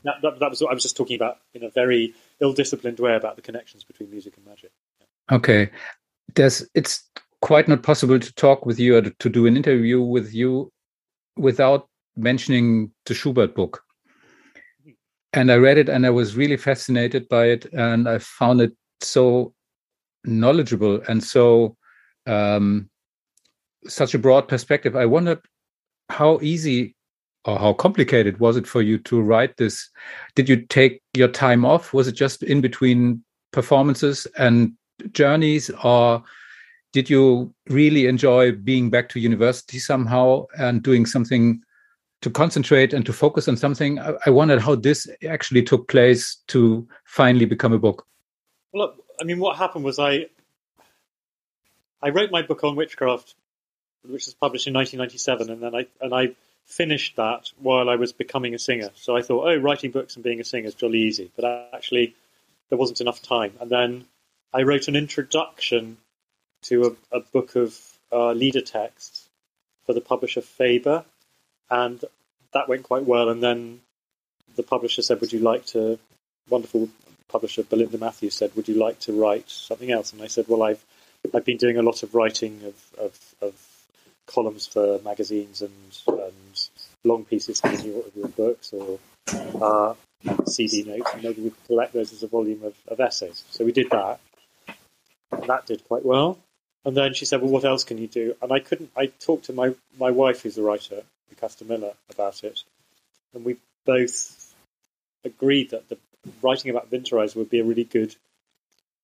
[0.03, 3.15] that, that, that, was what I was just talking about in a very ill-disciplined way
[3.15, 4.71] about the connections between music and magic.
[4.99, 5.35] Yeah.
[5.35, 5.69] Okay,
[6.35, 7.03] there's it's
[7.41, 10.71] quite not possible to talk with you or to do an interview with you
[11.35, 13.83] without mentioning the Schubert book.
[14.81, 14.91] Mm-hmm.
[15.33, 18.73] And I read it and I was really fascinated by it and I found it
[19.01, 19.53] so
[20.25, 21.75] knowledgeable and so
[22.27, 22.89] um,
[23.85, 24.95] such a broad perspective.
[24.95, 25.41] I wondered
[26.09, 26.95] how easy
[27.45, 29.89] or how complicated was it for you to write this?
[30.35, 31.93] Did you take your time off?
[31.93, 34.73] Was it just in between performances and
[35.11, 36.23] journeys, or
[36.93, 41.61] did you really enjoy being back to university somehow and doing something
[42.21, 43.99] to concentrate and to focus on something?
[43.99, 48.05] I, I wondered how this actually took place to finally become a book.
[48.73, 50.27] Well, I mean, what happened was I
[52.01, 53.35] I wrote my book on witchcraft,
[54.01, 58.13] which was published in 1997, and then I and I finished that while I was
[58.13, 58.89] becoming a singer.
[58.95, 62.15] So I thought, oh, writing books and being a singer is jolly easy, but actually
[62.69, 63.53] there wasn't enough time.
[63.59, 64.05] And then
[64.51, 65.97] I wrote an introduction
[66.63, 67.79] to a, a book of
[68.11, 69.29] uh, lieder texts
[69.85, 71.05] for the publisher Faber,
[71.69, 72.03] and
[72.53, 73.29] that went quite well.
[73.29, 73.81] And then
[74.55, 75.99] the publisher said, "Would you like to?"
[76.49, 76.89] Wonderful
[77.33, 80.61] publisher Belinda Matthews said, "Would you like to write something else?" And I said, "Well,
[80.61, 80.83] I've
[81.33, 83.53] I've been doing a lot of writing of of, of
[84.27, 86.69] columns for magazines and, and
[87.03, 88.99] long pieces for your, your books or
[89.61, 89.93] uh,
[90.45, 93.65] CD notes, and maybe we could collect those as a volume of, of essays." So
[93.65, 94.19] we did that.
[95.31, 96.37] And that did quite well.
[96.85, 98.91] And then she said, "Well, what else can you do?" And I couldn't.
[98.95, 102.63] I talked to my my wife, who's a writer, Lucasta Miller, about it,
[103.33, 104.53] and we both
[105.25, 105.97] agreed that the
[106.41, 108.15] writing about Winterreise would be a really good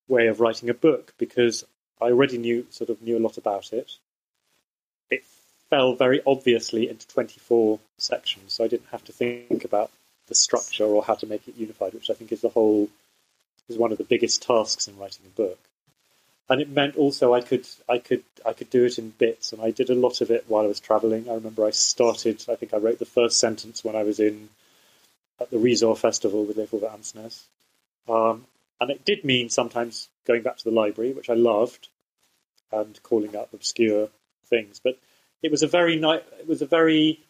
[0.08, 1.64] way of writing a book because
[2.00, 3.92] I already knew sort of knew a lot about it.
[5.10, 5.24] It
[5.68, 9.90] fell very obviously into 24 sections, so I didn't have to think about
[10.28, 12.88] the structure or how to make it unified, which I think is the whole
[13.68, 15.58] is one of the biggest tasks in writing a book.
[16.48, 19.62] And it meant also I could I could I could do it in bits, and
[19.62, 21.28] I did a lot of it while I was travelling.
[21.28, 22.44] I remember I started.
[22.48, 24.48] I think I wrote the first sentence when I was in
[25.40, 27.42] at the Risør Festival with Leif Ove Andsnes.
[28.08, 28.46] Um,
[28.80, 31.88] and it did mean sometimes going back to the library, which I loved,
[32.72, 34.08] and calling up obscure
[34.46, 34.80] things.
[34.82, 34.98] But
[35.42, 36.22] it was a very nice.
[36.38, 37.20] It was a very.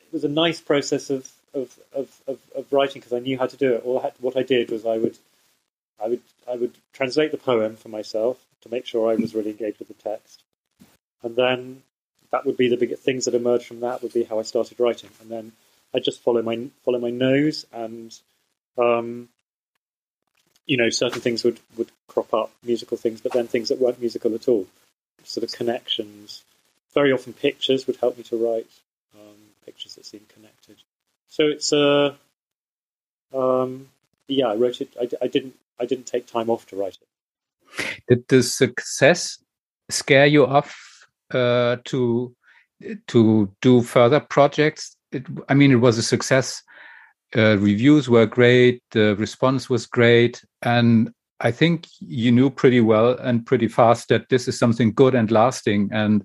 [0.00, 3.46] It was a nice process of of of, of, of writing because I knew how
[3.46, 3.82] to do it.
[3.84, 5.18] All I had, what I did was I would,
[6.02, 9.50] I would I would translate the poem for myself to make sure I was really
[9.50, 10.42] engaged with the text,
[11.22, 11.82] and then
[12.30, 14.78] that would be the big things that emerged from that would be how I started
[14.78, 15.52] writing, and then
[15.94, 18.16] I just follow my follow my nose, and
[18.78, 19.28] um,
[20.66, 24.00] you know, certain things would would crop up, musical things, but then things that weren't
[24.00, 24.66] musical at all,
[25.24, 26.42] sort of connections.
[26.94, 28.66] Very often, pictures would help me to write
[29.14, 30.76] um, pictures that seem connected.
[31.28, 32.16] So it's a
[33.32, 33.88] uh, um,
[34.28, 34.48] yeah.
[34.48, 34.90] I wrote it.
[35.00, 35.54] I, I didn't.
[35.78, 38.02] I didn't take time off to write it.
[38.08, 39.42] Did the success
[39.88, 42.34] scare you off uh, to
[43.08, 46.62] to do further projects it, I mean, it was a success.
[47.36, 48.82] Uh, reviews were great.
[48.90, 54.28] The response was great, and I think you knew pretty well and pretty fast that
[54.28, 55.88] this is something good and lasting.
[55.92, 56.24] And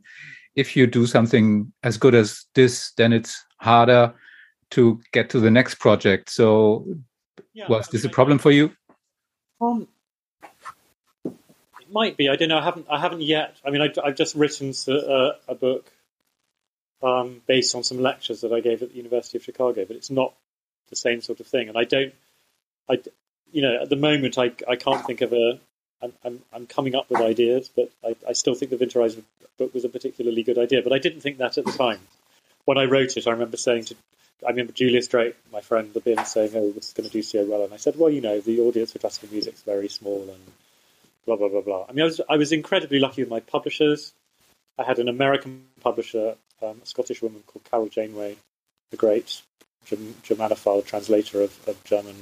[0.56, 4.13] if you do something as good as this, then it's harder
[4.71, 6.30] to get to the next project.
[6.30, 6.86] So,
[7.54, 8.71] yeah, was this a problem for you?
[9.62, 9.88] Um,
[11.24, 12.30] it might be.
[12.30, 12.58] I don't know.
[12.58, 12.88] I haven't.
[12.89, 13.58] I haven't yet.
[13.65, 15.91] I mean, I, have just written a, uh, a book
[17.05, 20.09] um, based on some lectures that I gave at the University of Chicago, but it's
[20.09, 20.33] not
[20.89, 21.69] the same sort of thing.
[21.69, 22.13] And I don't,
[22.89, 22.97] I,
[23.51, 25.59] you know, at the moment I, I can't think of a.
[26.23, 29.19] I'm, I'm, coming up with ideas, but I, I still think the Winterreise
[29.57, 30.83] book was a particularly good idea.
[30.83, 31.99] But I didn't think that at the time.
[32.65, 33.95] When I wrote it, I remember saying to,
[34.45, 37.23] I remember Julius Drake, my friend, the bin, saying, "Oh, this is going to do
[37.23, 39.87] so well," and I said, "Well, you know, the audience for classical music is very
[39.87, 40.51] small and
[41.25, 44.13] blah blah blah blah." I mean, I was I was incredibly lucky with my publishers.
[44.77, 48.38] I had an American publisher um, a Scottish woman called Carol Janeway,
[48.91, 49.41] the great
[49.85, 52.15] Germanophile translator of, of German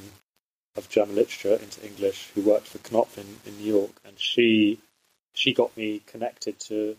[0.76, 4.80] of German literature into English, who worked for Knopf in, in New York, and she
[5.34, 6.96] she got me connected to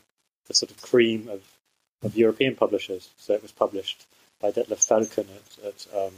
[0.46, 1.42] the sort of cream of,
[2.02, 3.08] of European publishers.
[3.18, 4.06] So it was published
[4.40, 6.12] by Detlef Felken at, at um,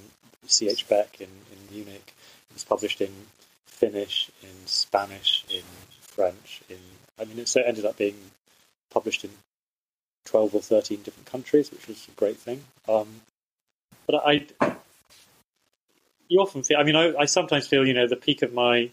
[0.46, 0.88] C.H.
[0.88, 2.14] Beck in, in Munich.
[2.50, 3.12] It was published in
[3.66, 5.62] Finnish, in Spanish, in
[6.00, 6.62] French.
[6.68, 6.78] In
[7.20, 8.16] I mean, it, so ended up being
[8.90, 9.30] published in
[10.26, 12.62] 12 or 13 different countries, which was a great thing.
[12.88, 13.08] Um,
[14.06, 14.46] but I,
[16.28, 18.90] you often feel, I mean, I, I, sometimes feel, you know, the peak of my,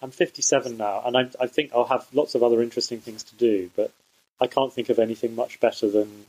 [0.00, 3.34] I'm 57 now, and I, I think I'll have lots of other interesting things to
[3.36, 3.90] do, but
[4.40, 6.26] I can't think of anything much better than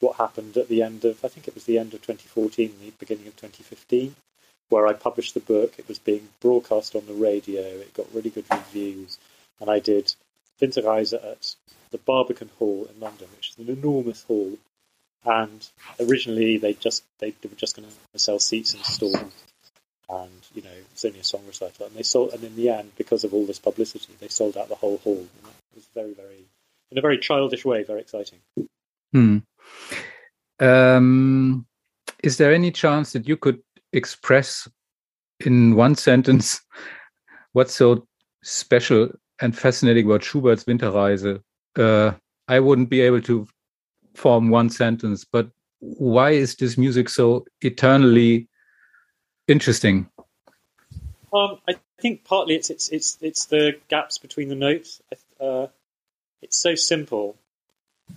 [0.00, 2.90] what happened at the end of, I think it was the end of 2014, the
[2.98, 4.14] beginning of 2015,
[4.68, 5.74] where I published the book.
[5.78, 9.18] It was being broadcast on the radio, it got really good reviews,
[9.60, 10.14] and I did
[10.60, 11.54] Winterreise at
[11.90, 14.52] the Barbican Hall in London, which is an enormous hall.
[15.24, 15.66] And
[16.00, 19.44] originally, they just they, they were just going to sell seats in stores,
[20.08, 21.86] and you know it's only a song recital.
[21.86, 24.68] And they sold, and in the end, because of all this publicity, they sold out
[24.68, 25.18] the whole hall.
[25.18, 26.44] And it was very, very,
[26.92, 28.38] in a very childish way, very exciting.
[29.12, 29.38] Hmm.
[30.60, 31.66] Um,
[32.22, 33.60] is there any chance that you could
[33.92, 34.68] express
[35.44, 36.60] in one sentence
[37.52, 38.06] what's so
[38.44, 41.42] special and fascinating about Schubert's Winterreise
[41.78, 42.14] uh,
[42.48, 43.46] I wouldn't be able to
[44.14, 45.24] form one sentence.
[45.24, 48.48] But why is this music so eternally
[49.46, 50.08] interesting?
[51.32, 55.00] Um, I think partly it's it's it's it's the gaps between the notes.
[55.40, 55.66] Uh,
[56.42, 57.36] it's so simple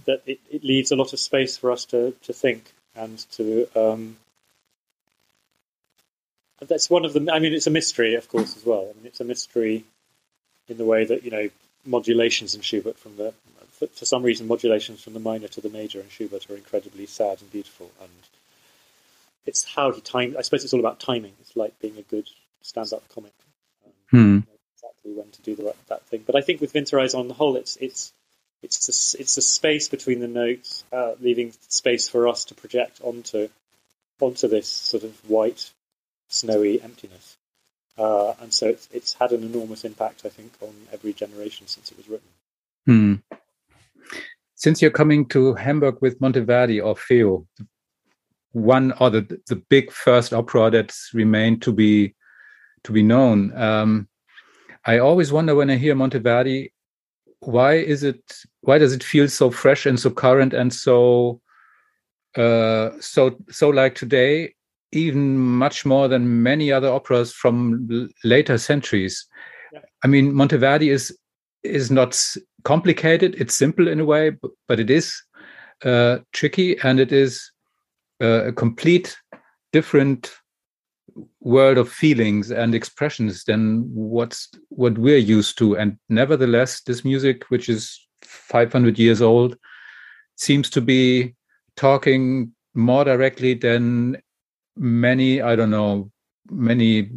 [0.05, 3.67] that it, it leaves a lot of space for us to, to think and to.
[3.75, 4.17] Um,
[6.67, 7.31] that's one of the.
[7.31, 8.89] I mean, it's a mystery, of course, as well.
[8.89, 9.85] I mean, it's a mystery
[10.67, 11.49] in the way that you know
[11.85, 13.33] modulations in Schubert from the
[13.71, 17.05] for, for, some reason modulations from the minor to the major in Schubert are incredibly
[17.05, 17.89] sad and beautiful.
[18.01, 18.09] And
[19.45, 21.33] it's how he timed I suppose it's all about timing.
[21.41, 22.27] It's like being a good
[22.61, 23.31] stand-up comic.
[23.85, 24.53] Um, hmm.
[24.75, 26.23] exactly when to do the, that thing.
[26.25, 28.13] But I think with Winterreise on the whole it's it's
[28.61, 32.99] it's a, it's a space between the notes uh, leaving space for us to project
[33.01, 33.47] onto
[34.19, 35.71] onto this sort of white
[36.27, 37.37] snowy emptiness
[37.99, 41.91] uh, and so it's it's had an enormous impact, I think, on every generation since
[41.91, 42.29] it was written.
[42.85, 43.15] Hmm.
[44.55, 47.45] Since you're coming to Hamburg with Monteverdi Orfeo,
[48.53, 52.15] one or the the big first opera that's remained to be
[52.83, 53.55] to be known.
[53.57, 54.07] Um,
[54.85, 56.71] I always wonder when I hear Monteverdi,
[57.41, 58.21] why is it
[58.61, 61.41] why does it feel so fresh and so current and so
[62.37, 64.53] uh, so so like today
[64.91, 69.25] even much more than many other operas from later centuries.
[69.71, 69.81] Yeah.
[70.03, 71.15] I mean, Monteverdi is
[71.63, 72.19] is not
[72.63, 74.31] complicated; it's simple in a way,
[74.67, 75.13] but, it is
[75.83, 77.51] uh, tricky, and it is
[78.21, 79.17] uh, a complete
[79.71, 80.31] different
[81.41, 85.77] world of feelings and expressions than what's what we're used to.
[85.77, 89.57] And nevertheless, this music, which is 500 years old,
[90.35, 91.35] seems to be
[91.75, 94.17] talking more directly than
[94.79, 96.09] many, I don't know,
[96.49, 97.11] many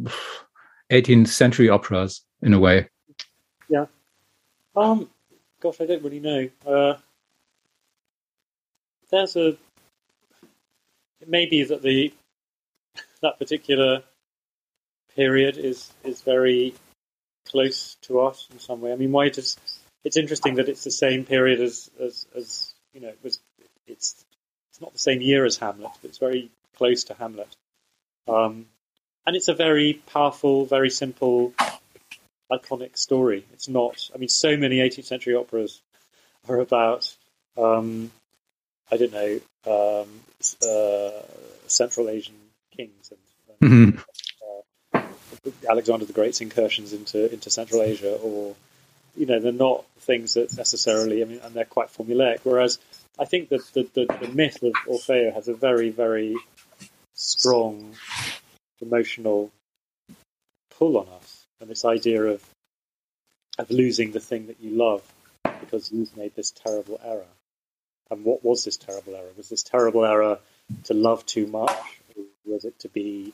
[0.91, 2.89] 18th century operas in a way.
[3.69, 3.85] Yeah.
[4.75, 5.09] Um,
[5.59, 6.49] gosh, I don't really know.
[6.65, 6.95] Uh,
[9.09, 9.57] there's a.
[11.21, 12.13] It may be that the
[13.21, 14.03] that particular
[15.15, 16.73] period is is very
[17.47, 18.91] close to us in some way.
[18.91, 19.57] I mean, why does
[20.03, 23.39] it's interesting that it's the same period as as, as you know it was.
[23.85, 24.25] It's
[24.69, 27.55] it's not the same year as Hamlet, but it's very close to Hamlet.
[28.27, 28.67] Um,
[29.25, 31.53] and it's a very powerful, very simple,
[32.51, 33.45] iconic story.
[33.53, 35.81] It's not, I mean, so many 18th century operas
[36.47, 37.15] are about,
[37.57, 38.11] um,
[38.91, 40.09] I don't know, um,
[40.61, 41.21] uh,
[41.67, 42.35] Central Asian
[42.75, 44.97] kings and, and mm-hmm.
[44.97, 45.01] uh,
[45.69, 48.55] Alexander the Great's incursions into, into Central Asia, or,
[49.15, 52.39] you know, they're not things that necessarily, I mean, and they're quite formulaic.
[52.43, 52.77] Whereas
[53.17, 56.35] I think that the, the, the myth of Orfeo has a very, very
[57.13, 57.95] strong
[58.81, 59.51] emotional
[60.77, 62.43] pull on us, and this idea of
[63.59, 65.01] of losing the thing that you love
[65.59, 67.27] because you've made this terrible error.
[68.09, 69.29] And what was this terrible error?
[69.37, 70.39] Was this terrible error
[70.85, 71.75] to love too much?
[72.45, 73.33] Was it to be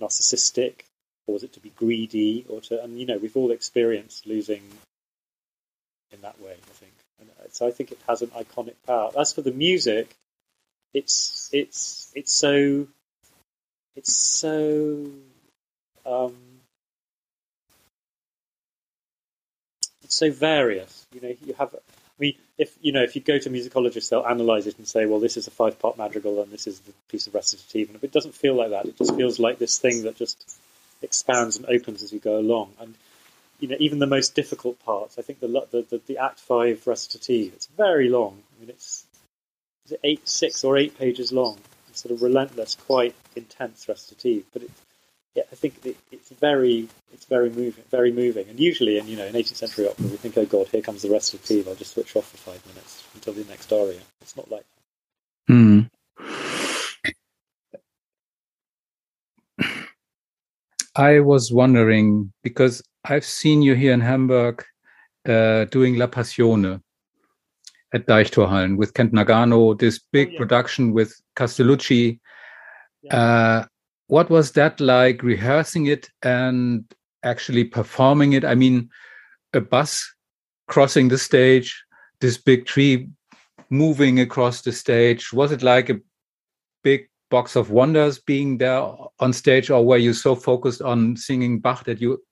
[0.00, 0.82] narcissistic?
[1.26, 2.44] Or was it to be greedy?
[2.48, 4.62] Or to, and you know, we've all experienced losing
[6.12, 6.92] in that way, I think.
[7.20, 9.10] And uh, so I think it has an iconic power.
[9.18, 10.14] As for the music,
[10.92, 12.88] it's it's it's so
[13.96, 15.06] it's so
[16.06, 16.36] um,
[20.02, 21.06] it's so various.
[21.12, 21.74] You know, you have.
[21.74, 21.78] I
[22.18, 25.20] mean, if you know, if you go to musicologists, they'll analyze it and say, "Well,
[25.20, 28.34] this is a five-part madrigal, and this is the piece of recitative." And it doesn't
[28.34, 28.86] feel like that.
[28.86, 30.58] It just feels like this thing that just
[31.02, 32.72] expands and opens as you go along.
[32.80, 32.94] And
[33.58, 35.18] you know, even the most difficult parts.
[35.18, 37.54] I think the the, the, the Act Five recitative.
[37.54, 38.42] It's very long.
[38.56, 39.04] I mean, it's
[39.86, 41.58] is it eight, six or eight pages long
[42.00, 44.44] sort of relentless, quite intense recitative.
[44.52, 44.70] But it,
[45.34, 48.48] yeah, I think it, it's very, it's very moving, very moving.
[48.48, 51.02] And usually, in you know, in 18th century opera, we think, oh God, here comes
[51.02, 51.68] the recitative.
[51.68, 54.00] I'll just switch off for five minutes until the next aria.
[54.20, 55.54] It's not like that.
[55.54, 55.80] Hmm.
[60.96, 64.64] I was wondering because I've seen you here in Hamburg
[65.28, 66.82] uh, doing La Passione
[67.92, 70.38] at Deichtorhallen with Kent Nagano, this big oh, yeah.
[70.38, 72.18] production with Castellucci.
[73.02, 73.16] Yeah.
[73.16, 73.66] Uh,
[74.06, 76.84] what was that like rehearsing it and
[77.22, 78.44] actually performing it?
[78.44, 78.90] I mean,
[79.52, 80.14] a bus
[80.68, 81.84] crossing the stage,
[82.20, 83.08] this big tree
[83.70, 85.32] moving across the stage.
[85.32, 86.00] Was it like a
[86.82, 88.82] big box of wonders being there
[89.20, 92.22] on stage, or were you so focused on singing Bach that you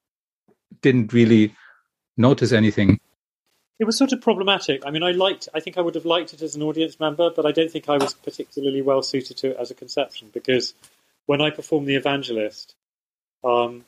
[0.82, 1.54] didn't really
[2.16, 3.00] notice anything?
[3.78, 4.82] It was sort of problematic.
[4.84, 5.48] I mean, I liked.
[5.54, 7.88] I think I would have liked it as an audience member, but I don't think
[7.88, 10.74] I was particularly well suited to it as a conception because
[11.26, 12.74] when I perform the evangelist,
[13.44, 13.84] um,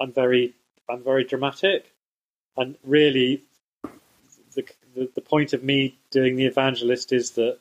[0.00, 0.54] I'm very,
[0.88, 1.92] I'm very dramatic,
[2.56, 3.42] and really,
[4.54, 7.58] the, the the point of me doing the evangelist is that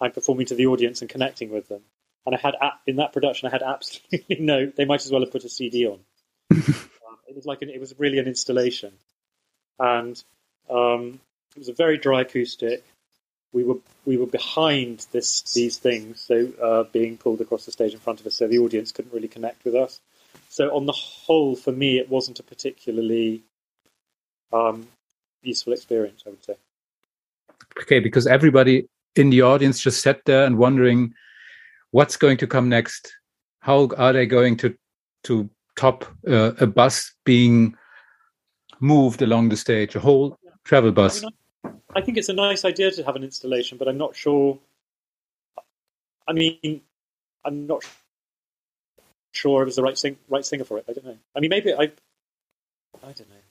[0.00, 1.82] I'm performing to the audience and connecting with them.
[2.26, 2.54] And I had
[2.86, 4.66] in that production, I had absolutely no.
[4.66, 6.00] They might as well have put a CD on.
[6.50, 8.92] um, it was like an, it was really an installation,
[9.78, 10.22] and
[10.70, 11.20] um,
[11.54, 12.84] it was a very dry acoustic.
[13.52, 17.92] We were we were behind this these things, so uh, being pulled across the stage
[17.92, 20.00] in front of us, so the audience couldn't really connect with us.
[20.48, 23.42] So on the whole, for me, it wasn't a particularly
[24.52, 24.88] um,
[25.42, 26.22] useful experience.
[26.26, 26.56] I would say.
[27.82, 31.12] Okay, because everybody in the audience just sat there and wondering
[31.90, 33.14] what's going to come next.
[33.60, 34.74] How are they going to
[35.24, 37.76] to top uh, a bus being
[38.80, 39.94] moved along the stage?
[39.94, 41.22] A whole travel bus.
[41.22, 44.16] I, mean, I, think it's a nice idea to have an installation, but I'm not
[44.16, 44.58] sure.
[46.26, 46.80] I mean,
[47.44, 47.84] I'm not.
[49.32, 50.84] sure it was the right sing, right singer for it.
[50.88, 51.18] I don't know.
[51.34, 53.44] I mean, maybe I, I don't know.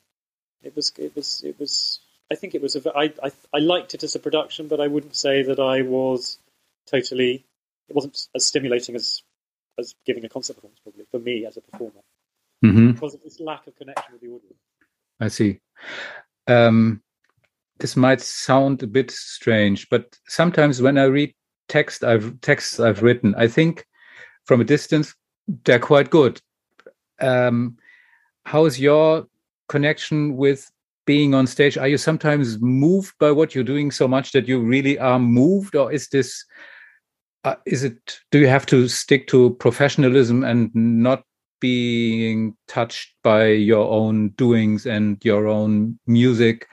[0.63, 1.99] It was, it was, it was.
[2.31, 2.75] I think it was.
[2.75, 5.81] A, I, I, I liked it as a production, but I wouldn't say that I
[5.81, 6.37] was
[6.87, 7.43] totally.
[7.89, 9.23] It wasn't as stimulating as
[9.79, 12.01] as giving a concert performance, probably for me as a performer,
[12.61, 14.59] hmm because of this lack of connection with the audience.
[15.19, 15.59] I see.
[16.51, 17.01] Um,
[17.79, 21.33] this might sound a bit strange, but sometimes when I read
[21.67, 23.85] text I've texts I've written, I think
[24.45, 25.15] from a distance
[25.65, 26.41] they're quite good.
[27.19, 27.77] Um,
[28.45, 29.27] how is your
[29.69, 30.69] connection with
[31.05, 31.77] being on stage?
[31.77, 35.75] Are you sometimes moved by what you're doing so much that you really are moved,
[35.75, 36.45] or is this?
[37.43, 38.19] Uh, is it?
[38.31, 41.23] Do you have to stick to professionalism and not
[41.61, 46.67] being touched by your own doings and your own music?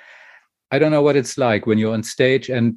[0.72, 2.76] I don't know what it's like when you're on stage and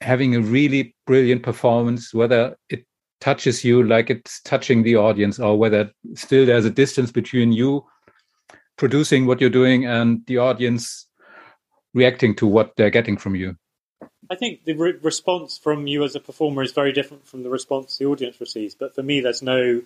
[0.00, 2.86] having a really brilliant performance, whether it
[3.20, 7.84] touches you like it's touching the audience or whether still there's a distance between you
[8.76, 11.06] producing what you're doing and the audience
[11.94, 13.56] reacting to what they're getting from you.
[14.30, 17.50] I think the re- response from you as a performer is very different from the
[17.50, 18.74] response the audience receives.
[18.74, 19.82] But for me, there's no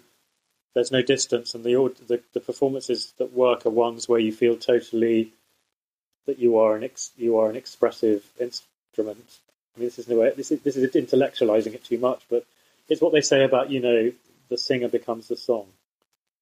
[0.74, 4.56] there's no distance, and the the, the performances that work are ones where you feel
[4.56, 5.32] totally
[6.26, 9.38] that you are an ex- you are an expressive instrument.
[9.76, 12.44] I mean, this is no way this is this is intellectualizing it too much, but
[12.88, 14.12] it's what they say about you know
[14.48, 15.66] the singer becomes the song.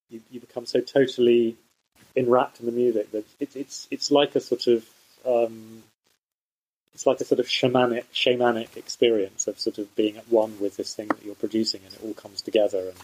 [0.08, 1.56] You you become so totally
[2.16, 4.88] enwrapped in the music that it, it's it's like a sort of
[5.26, 5.82] um,
[6.94, 10.76] it's like a sort of shamanic shamanic experience of sort of being at one with
[10.76, 12.98] this thing that you're producing, and it all comes together and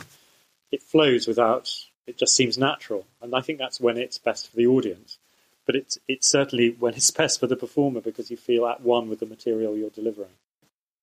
[0.70, 1.70] it flows without.
[2.06, 5.18] It just seems natural, and I think that's when it's best for the audience.
[5.64, 9.08] But it's it's certainly when it's best for the performer because you feel at one
[9.08, 10.36] with the material you're delivering.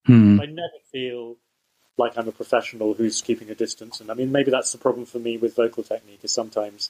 [0.06, 0.40] Hmm.
[0.42, 1.38] I never feel
[1.98, 5.06] like I'm a professional who's keeping a distance, and I mean maybe that's the problem
[5.06, 6.90] for me with vocal technique is sometimes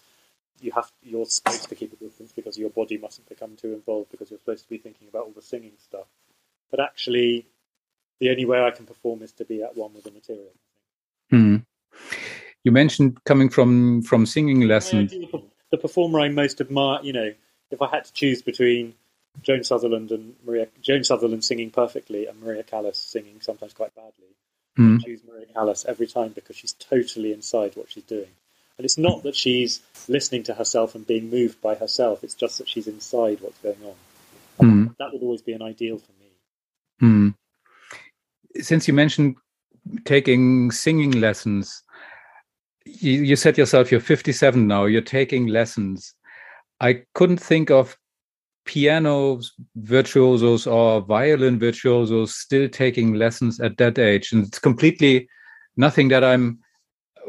[0.61, 4.11] you have you're supposed to keep a distance because your body mustn't become too involved
[4.11, 6.05] because you're supposed to be thinking about all the singing stuff.
[6.71, 7.45] But actually,
[8.19, 10.53] the only way I can perform is to be at one with the material.
[11.29, 11.57] Hmm.
[12.63, 15.11] You mentioned coming from from singing lessons.
[15.11, 17.33] The the performer I most admire, you know,
[17.71, 18.93] if I had to choose between
[19.41, 24.33] Joan Sutherland and Maria, Joan Sutherland singing perfectly and Maria Callas singing sometimes quite badly,
[24.75, 24.95] Hmm.
[24.95, 28.29] I choose Maria Callas every time because she's totally inside what she's doing.
[28.77, 32.57] And it's not that she's listening to herself and being moved by herself, it's just
[32.57, 33.95] that she's inside what's going on.
[34.59, 34.87] Hmm.
[34.97, 36.29] That would always be an ideal for me.
[36.99, 37.29] Hmm.
[38.61, 39.35] Since you mentioned
[40.05, 41.82] taking singing lessons,
[42.85, 44.85] you, you said yourself you're 57 now.
[44.85, 46.13] You're taking lessons.
[46.79, 47.97] I couldn't think of
[48.65, 49.41] piano
[49.75, 55.27] virtuosos or violin virtuosos still taking lessons at that age, and it's completely
[55.77, 56.59] nothing that I'm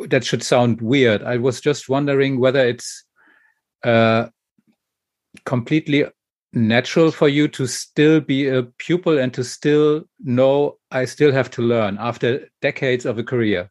[0.09, 1.23] that should sound weird.
[1.23, 3.05] I was just wondering whether it's
[3.85, 4.27] uh,
[5.45, 6.05] completely
[6.53, 11.51] natural for you to still be a pupil and to still know I still have
[11.53, 13.71] to learn after decades of a career?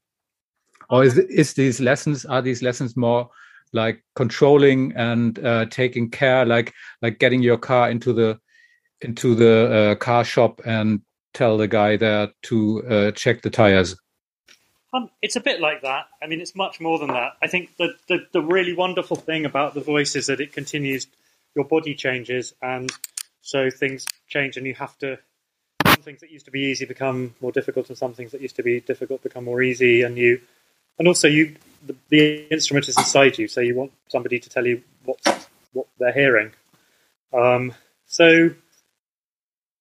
[0.94, 3.32] Or is is these lessons are these lessons more
[3.72, 6.72] like controlling and uh, taking care, like
[7.02, 8.40] like getting your car into the
[9.02, 11.02] into the uh, car shop and
[11.34, 13.96] tell the guy there to uh, check the tires?
[14.94, 16.06] Um, it's a bit like that.
[16.22, 17.38] I mean, it's much more than that.
[17.42, 21.08] I think the, the, the really wonderful thing about the voice is that it continues,
[21.56, 22.92] your body changes, and
[23.42, 25.18] so things change, and you have to.
[25.88, 28.58] Some things that used to be easy become more difficult, and some things that used
[28.58, 30.04] to be difficult become more easy.
[30.04, 30.42] And you,
[31.00, 34.66] and also you, the, the instrument is inside you, so you want somebody to tell
[34.66, 36.52] you what what they're hearing.
[37.34, 37.74] Um,
[38.06, 38.52] so,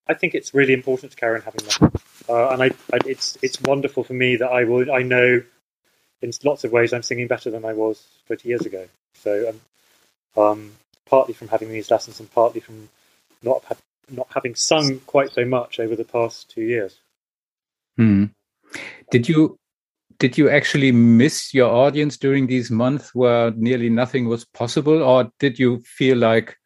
[0.08, 2.02] I think it's really important to carry on having that.
[2.28, 5.42] Uh, and I, I, it's it's wonderful for me that I will I know
[6.22, 8.86] in lots of ways I'm singing better than I was 20 years ago.
[9.14, 9.54] So
[10.36, 10.72] um, um,
[11.06, 12.88] partly from having these lessons and partly from
[13.42, 13.76] not ha-
[14.10, 16.96] not having sung quite so much over the past two years.
[17.96, 18.26] Hmm.
[19.10, 19.58] Did you
[20.22, 25.28] did you actually miss your audience during these months where nearly nothing was possible, or
[25.40, 26.56] did you feel like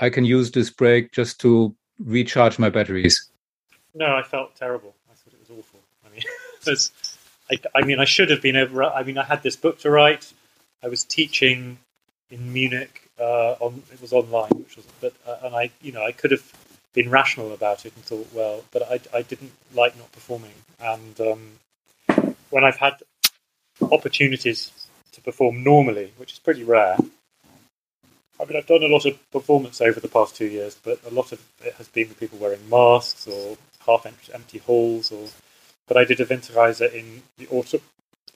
[0.00, 3.30] I can use this break just to recharge my batteries?
[3.94, 4.92] No, I felt terrible.
[5.08, 5.78] I thought it was awful.
[6.04, 6.22] I mean,
[6.66, 6.90] was,
[7.48, 8.82] I, I mean, I should have been over.
[8.82, 10.32] I mean, I had this book to write.
[10.82, 11.78] I was teaching
[12.28, 13.08] in Munich.
[13.20, 16.32] Uh, on it was online, which was, but uh, and I, you know, I could
[16.32, 16.42] have
[16.92, 20.54] been rational about it and thought, well, but I, I didn't like not performing.
[20.80, 21.52] And um,
[22.50, 22.96] when I've had
[23.80, 24.70] opportunities
[25.12, 26.96] to perform normally, which is pretty rare,
[28.40, 31.10] I mean, I've done a lot of performance over the past two years, but a
[31.10, 35.12] lot of it has been with people wearing masks or half empty, halls.
[35.12, 35.28] Or,
[35.86, 37.82] but I did a Winterreise in the autumn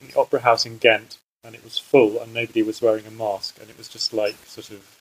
[0.00, 3.10] in the Opera House in Ghent, and it was full, and nobody was wearing a
[3.10, 5.00] mask, and it was just like sort of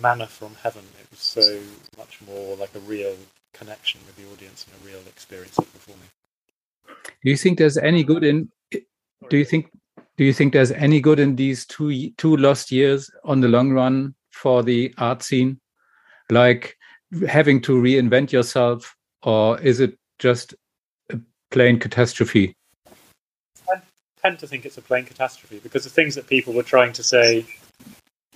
[0.00, 0.84] manna from heaven.
[1.00, 1.60] It was so
[1.96, 3.16] much more like a real
[3.52, 6.08] connection with the audience and a real experience of performing.
[7.24, 8.50] Do you think there's any good in?
[8.70, 9.70] Do you think?
[10.16, 13.72] Do you think there's any good in these two two lost years on the long
[13.72, 15.60] run for the art scene?
[16.30, 16.76] Like
[17.26, 20.54] having to reinvent yourself, or is it just
[21.10, 21.18] a
[21.50, 22.54] plain catastrophe?
[23.70, 23.80] I
[24.20, 27.02] tend to think it's a plain catastrophe because the things that people were trying to
[27.02, 27.46] say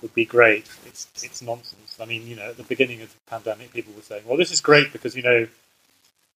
[0.01, 0.69] would be great.
[0.85, 1.97] It's it's nonsense.
[1.99, 4.51] I mean, you know, at the beginning of the pandemic, people were saying, "Well, this
[4.51, 5.47] is great because you know,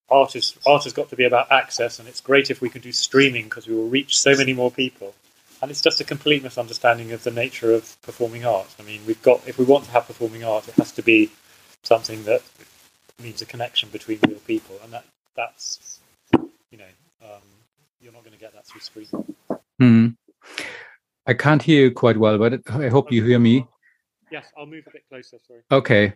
[0.10, 2.82] art is art has got to be about access, and it's great if we can
[2.82, 5.14] do streaming because we will reach so many more people."
[5.62, 8.76] And it's just a complete misunderstanding of the nature of performing art.
[8.80, 11.32] I mean, we've got if we want to have performing art, it has to be
[11.84, 12.44] something that
[13.22, 15.06] means a connection between real people, and that
[15.36, 16.00] that's
[16.72, 16.86] you know
[17.24, 17.42] um,
[18.00, 19.36] you're not going to get that through streaming.
[19.80, 20.08] Hmm.
[21.26, 23.68] I can't hear you quite well, but I hope you hear me.
[24.32, 25.38] Yes, I'll move a bit closer.
[25.46, 25.62] Sorry.
[25.72, 26.14] Okay.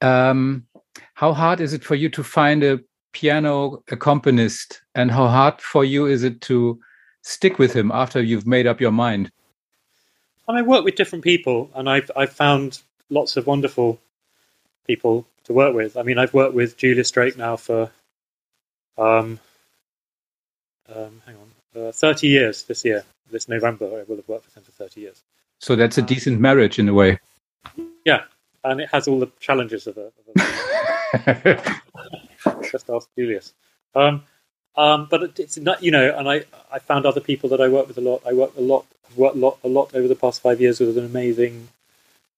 [0.00, 0.66] Um,
[1.14, 2.80] how hard is it for you to find a
[3.12, 6.80] piano accompanist, and how hard for you is it to
[7.22, 9.30] stick with him after you've made up your mind?
[10.48, 14.00] And I work with different people, and I've I've found lots of wonderful
[14.86, 15.96] people to work with.
[15.96, 17.90] I mean, I've worked with Julius Drake now for
[18.98, 19.38] um,
[20.94, 23.04] um, hang on, uh, thirty years this year.
[23.30, 25.22] This November, I will have worked with him for thirty years.
[25.60, 27.20] So that's a decent marriage in a way.
[28.04, 28.24] Yeah,
[28.64, 30.10] and it has all the challenges of a.
[31.14, 31.80] Of a
[32.70, 33.52] just ask Julius.
[33.94, 34.22] Um,
[34.76, 37.88] um, but it's not, you know, and I, I found other people that I work
[37.88, 38.22] with a lot.
[38.26, 40.80] I work a lot, I've worked a lot, a lot over the past five years
[40.80, 41.68] with an amazing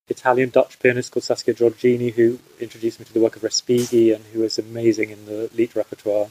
[0.09, 4.25] Italian Dutch pianist called Saskia Giorgini, who introduced me to the work of Respighi and
[4.33, 6.29] who is amazing in the Lied repertoire.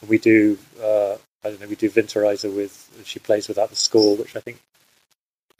[0.00, 3.76] And we do, uh, I don't know, we do Winterreise with, she plays without the
[3.76, 4.58] score, which I think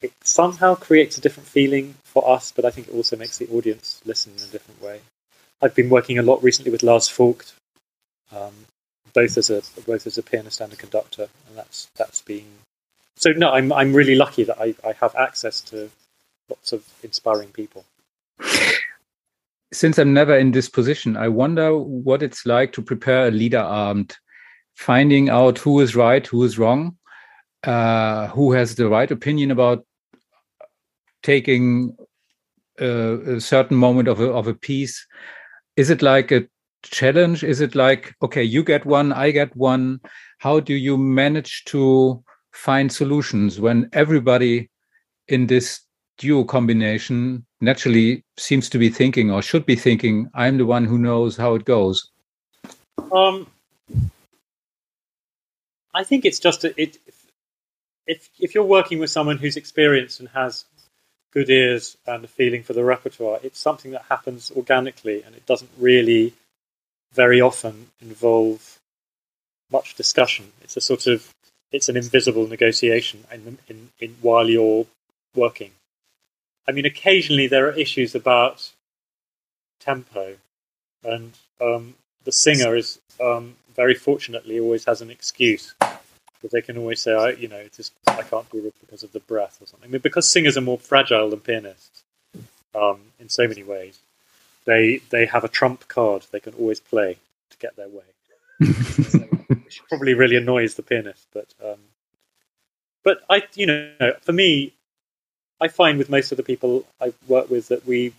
[0.02, 3.48] it somehow creates a different feeling for us, but I think it also makes the
[3.48, 5.00] audience listen in a different way.
[5.62, 7.52] I've been working a lot recently with Lars Vogt,
[8.32, 8.54] um,
[9.12, 12.46] both as a both as a pianist and a conductor, and that's that's been
[13.16, 13.32] so.
[13.32, 15.90] No, I'm I'm really lucky that I, I have access to
[16.48, 17.84] lots of inspiring people.
[19.72, 24.16] Since I'm never in this position, I wonder what it's like to prepare a Liederabend,
[24.74, 26.96] finding out who is right, who is wrong,
[27.64, 29.84] uh, who has the right opinion about
[31.22, 31.96] taking
[32.80, 35.06] a, a certain moment of a, of a piece.
[35.76, 36.46] Is it like a
[36.82, 37.44] challenge?
[37.44, 40.00] Is it like, okay, you get one, I get one?
[40.38, 44.70] How do you manage to find solutions when everybody
[45.28, 45.80] in this
[46.18, 50.98] duo combination naturally seems to be thinking or should be thinking, I'm the one who
[50.98, 52.10] knows how it goes?
[53.12, 53.46] Um,
[55.94, 56.98] I think it's just a, it.
[58.06, 60.64] If if you're working with someone who's experienced and has
[61.32, 65.46] good ears and a feeling for the repertoire, it's something that happens organically, and it
[65.46, 66.34] doesn't really
[67.12, 68.78] very often involve
[69.70, 70.52] much discussion.
[70.62, 71.32] It's a sort of
[71.72, 74.86] it's an invisible negotiation in, in, in while you're
[75.36, 75.70] working.
[76.66, 78.72] I mean, occasionally there are issues about
[79.78, 80.36] tempo,
[81.04, 85.74] and um, the singer is um, very fortunately always has an excuse
[86.40, 89.02] because they can always say, "I, you know, it's just I can't do it because
[89.02, 92.02] of the breath or something." I mean, because singers are more fragile than pianists
[92.74, 93.98] um, in so many ways.
[94.64, 97.18] They they have a trump card they can always play
[97.50, 98.04] to get their way,
[99.64, 101.26] which probably really annoys the pianist.
[101.32, 101.78] But um,
[103.02, 104.72] but I, you know, for me,
[105.60, 108.14] I find with most of the people I work with that we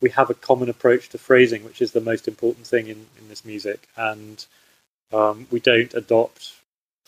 [0.00, 3.28] we have a common approach to phrasing, which is the most important thing in, in
[3.28, 4.44] this music, and
[5.12, 6.54] um, we don't adopt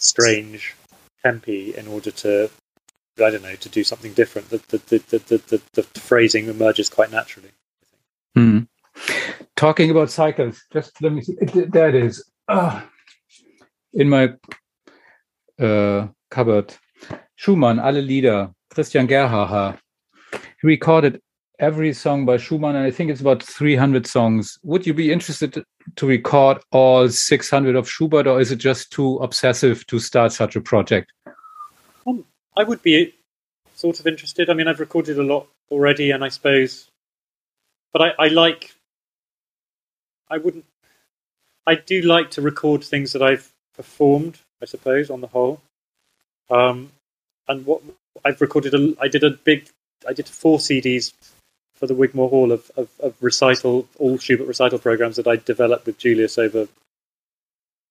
[0.02, 0.74] strange
[1.22, 2.50] tempi in order to
[3.18, 4.50] I don't know to do something different.
[4.50, 7.50] The the the the, the, the phrasing emerges quite naturally.
[8.34, 8.60] Hmm.
[9.56, 11.36] Talking about cycles, just let me see.
[11.52, 12.24] There it is.
[12.48, 12.88] Ah,
[13.92, 14.34] in my
[15.58, 16.74] uh, cupboard.
[17.36, 18.50] Schumann, alle Lieder.
[18.72, 19.78] Christian Gerhaher.
[20.32, 21.20] He recorded
[21.62, 24.58] every song by Schumann, and I think it's about 300 songs.
[24.64, 25.62] Would you be interested
[25.94, 30.56] to record all 600 of Schubert, or is it just too obsessive to start such
[30.56, 31.12] a project?
[32.04, 32.24] Um,
[32.56, 33.14] I would be
[33.76, 34.50] sort of interested.
[34.50, 36.88] I mean, I've recorded a lot already, and I suppose,
[37.92, 38.74] but I, I like,
[40.28, 40.64] I wouldn't,
[41.64, 45.60] I do like to record things that I've performed, I suppose, on the whole.
[46.50, 46.90] Um,
[47.46, 47.82] and what
[48.24, 49.68] I've recorded a, I did a big,
[50.08, 51.12] I did four CDs
[51.82, 55.84] for the Wigmore Hall of, of, of recital, all Schubert recital programs that I developed
[55.84, 56.68] with Julius over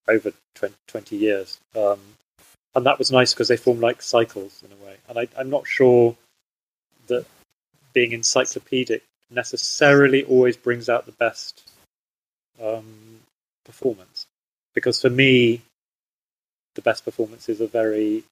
[0.08, 1.60] over 20, 20 years.
[1.76, 2.00] Um,
[2.74, 4.96] and that was nice because they form like cycles in a way.
[5.10, 6.16] And I, I'm not sure
[7.08, 7.26] that
[7.92, 11.70] being encyclopedic necessarily always brings out the best
[12.64, 13.20] um,
[13.66, 14.26] performance,
[14.74, 15.64] because for me,
[16.76, 18.24] the best performances are very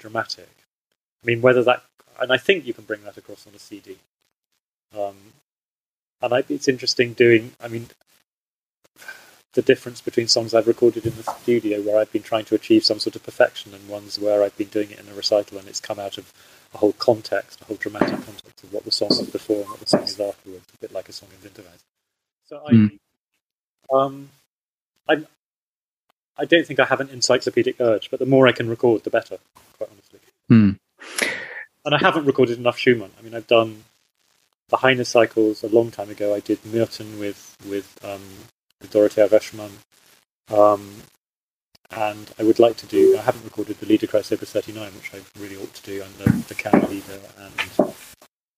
[0.00, 0.50] dramatic.
[1.22, 1.84] I mean, whether that,
[2.20, 3.98] and I think you can bring that across on a CD.
[4.94, 5.16] Um,
[6.22, 7.52] and I, it's interesting doing.
[7.60, 7.86] I mean,
[9.56, 12.84] the difference between songs I've recorded in the studio where I've been trying to achieve
[12.84, 15.66] some sort of perfection and ones where I've been doing it in a recital and
[15.66, 16.32] it's come out of
[16.74, 19.80] a whole context, a whole dramatic context of what the song was before and what
[19.80, 21.84] the song is afterwards, a bit like a song in Winterreise.
[22.44, 22.98] So I, mm.
[23.92, 24.28] um,
[25.08, 25.24] I,
[26.36, 29.10] I don't think I have an encyclopedic urge, but the more I can record, the
[29.10, 29.38] better,
[29.78, 30.20] quite honestly.
[30.50, 30.78] Mm.
[31.86, 33.10] And I haven't recorded enough Schumann.
[33.18, 33.84] I mean, I've done
[34.68, 36.34] the Heine cycles a long time ago.
[36.34, 38.22] I did Myrten with with um,
[38.90, 39.70] Dorothea Weschmann.
[40.48, 41.02] Um,
[41.90, 45.12] and I would like to do, I haven't recorded the Leader Liederkreis Opus 39, which
[45.14, 47.94] I really ought to do, and the, the Lieder and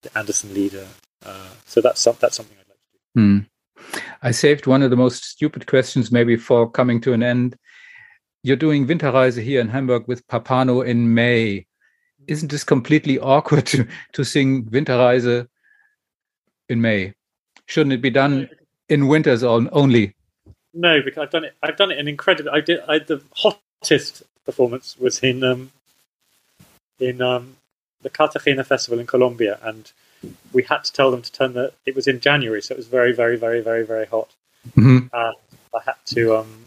[0.02, 0.86] the Andersen Lieder.
[1.24, 3.20] Uh, so that's, that's something I'd like to do.
[3.20, 3.38] Hmm.
[4.22, 7.56] I saved one of the most stupid questions maybe for coming to an end.
[8.42, 11.66] You're doing Winterreise here in Hamburg with Pappano in May.
[12.26, 15.46] Isn't this completely awkward to, to sing Winterreise
[16.68, 17.14] in May?
[17.66, 18.48] Shouldn't it be done
[18.88, 20.14] in winters only?
[20.74, 21.54] No, because I've done it.
[21.62, 22.50] I've done it in incredible.
[22.50, 22.80] I did.
[22.88, 25.72] I, the hottest performance was in um,
[26.98, 27.56] in um,
[28.02, 29.90] the Cartagena Festival in Colombia, and
[30.52, 31.72] we had to tell them to turn the.
[31.86, 34.34] It was in January, so it was very, very, very, very, very hot.
[34.70, 35.08] Mm-hmm.
[35.12, 35.34] And
[35.74, 36.36] I had to.
[36.36, 36.66] Um,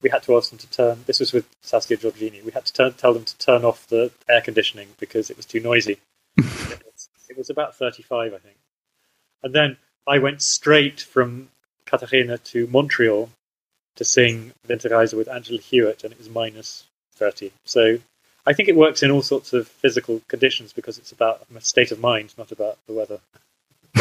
[0.00, 1.04] we had to ask them to turn.
[1.06, 2.44] This was with Saskia Giorgini.
[2.44, 5.46] We had to turn, tell them to turn off the air conditioning because it was
[5.46, 5.98] too noisy.
[6.36, 8.56] it, was, it was about thirty-five, I think.
[9.42, 9.76] And then
[10.06, 11.48] I went straight from
[11.86, 13.30] Cartagena to Montreal
[13.96, 16.84] to sing Winterreise with Angela Hewitt, and it was minus
[17.16, 17.52] 30.
[17.64, 17.98] So
[18.46, 21.92] I think it works in all sorts of physical conditions because it's about a state
[21.92, 23.20] of mind, not about the weather.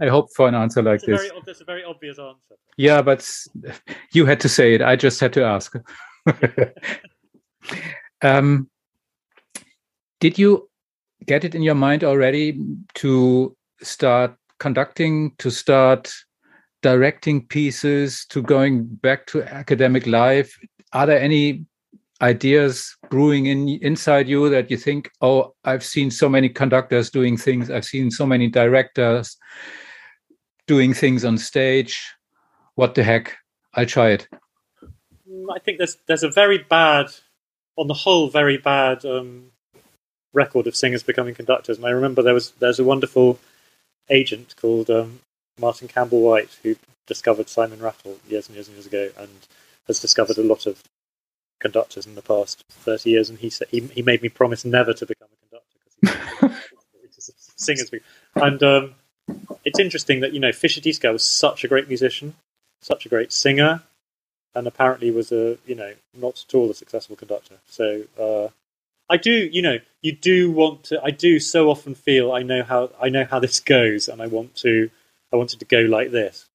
[0.00, 1.20] I hope for an answer like this.
[1.20, 2.54] Very, that's a very obvious answer.
[2.76, 3.28] Yeah, but
[4.12, 4.82] you had to say it.
[4.82, 5.74] I just had to ask.
[8.22, 8.70] um,
[10.20, 10.68] did you
[11.26, 12.58] get it in your mind already
[12.94, 16.12] to start conducting, to start
[16.82, 20.58] directing pieces, to going back to academic life?
[20.92, 21.66] Are there any
[22.20, 27.36] ideas brewing in inside you that you think, oh, I've seen so many conductors doing
[27.36, 29.36] things, I've seen so many directors
[30.66, 32.00] doing things on stage.
[32.74, 33.36] What the heck?
[33.74, 34.28] I'll try it.
[35.28, 37.06] Mm, I think there's there's a very bad,
[37.76, 39.50] on the whole, very bad um,
[40.32, 41.76] record of singers becoming conductors.
[41.76, 43.38] And I remember there was there's a wonderful
[44.10, 45.20] agent called um,
[45.58, 49.30] Martin Campbell White, who discovered Simon Rattle years and years and years ago, and
[49.86, 50.82] has discovered a lot of
[51.60, 53.30] conductors in the past 30 years.
[53.30, 56.48] And he said he, he made me promise never to become a conductor
[56.80, 57.90] because singers.
[58.34, 58.94] And um,
[59.64, 62.34] it's interesting that you know Fischer Dieskau was such a great musician,
[62.80, 63.82] such a great singer,
[64.54, 67.56] and apparently was a you know not at all a successful conductor.
[67.68, 68.48] So uh,
[69.10, 71.02] I do, you know, you do want to.
[71.02, 74.26] I do so often feel I know how I know how this goes, and I
[74.26, 74.90] want to.
[75.32, 76.46] I wanted to go like this,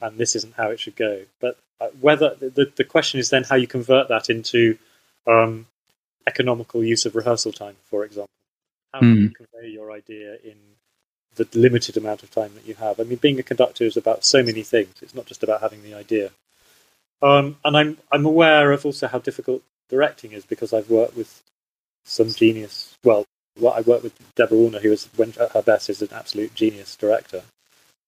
[0.00, 1.22] and this isn't how it should go.
[1.40, 4.78] But uh, whether the the question is then how you convert that into
[5.26, 5.66] um,
[6.26, 8.30] economical use of rehearsal time, for example.
[8.92, 9.14] How mm.
[9.14, 9.44] do you hmm.
[9.44, 10.56] convey your idea in
[11.36, 12.98] the limited amount of time that you have?
[12.98, 14.94] I mean, being a conductor is about so many things.
[15.00, 16.30] It's not just about having the idea.
[17.22, 21.42] Um, and I'm I'm aware of also how difficult directing is because I've worked with
[22.04, 22.96] some genius.
[23.04, 23.26] Well,
[23.58, 26.54] well I worked with Deborah Warner, who was when at her best is an absolute
[26.54, 27.42] genius director.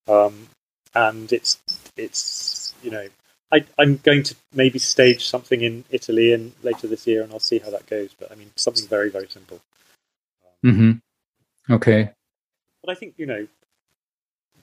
[0.08, 0.48] Um,
[0.94, 1.58] and it's
[1.96, 3.06] it's you know
[3.52, 7.38] I, am going to maybe stage something in Italy and later this year, and I'll
[7.38, 8.14] see how that goes.
[8.18, 9.60] But I mean, something very very simple.
[10.64, 10.92] mm-hmm.
[11.72, 12.10] Okay.
[12.82, 13.46] But I think you know,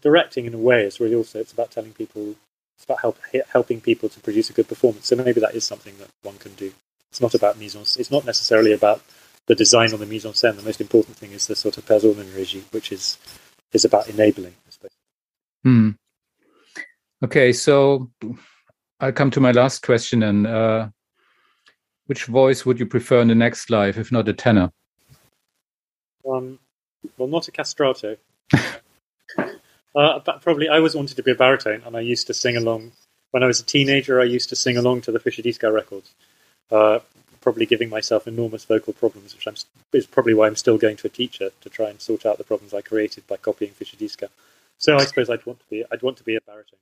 [0.01, 2.35] directing in a way is really also it's about telling people,
[2.75, 3.17] it's about help,
[3.51, 5.07] helping people to produce a good performance.
[5.07, 6.73] So maybe that is something that one can do.
[7.11, 7.81] It's not about mise en.
[7.81, 9.01] It's not necessarily about
[9.47, 10.55] the design on the mise en scène.
[10.55, 13.17] The most important thing is the sort of Personenregie, which is
[13.73, 14.53] is about enabling.
[14.67, 14.91] I suppose.
[15.63, 15.89] Hmm.
[17.23, 18.09] Okay, so
[18.99, 20.23] I'll come to my last question.
[20.23, 20.89] And uh,
[22.05, 24.71] which voice would you prefer in the next life, if not a tenor?
[26.29, 26.59] Um,
[27.17, 28.17] well, not a castrato.
[28.53, 29.49] uh,
[29.95, 32.91] but probably, I always wanted to be a baritone, and I used to sing along.
[33.31, 36.13] When I was a teenager, I used to sing along to the Fischer Dieskau records.
[36.71, 36.99] Uh,
[37.41, 39.55] probably giving myself enormous vocal problems, which I'm,
[39.93, 42.43] is probably why I'm still going to a teacher to try and sort out the
[42.43, 44.27] problems I created by copying Fischer Dieskau.
[44.77, 46.79] So I suppose I'd want to be I'd want to be a baritone.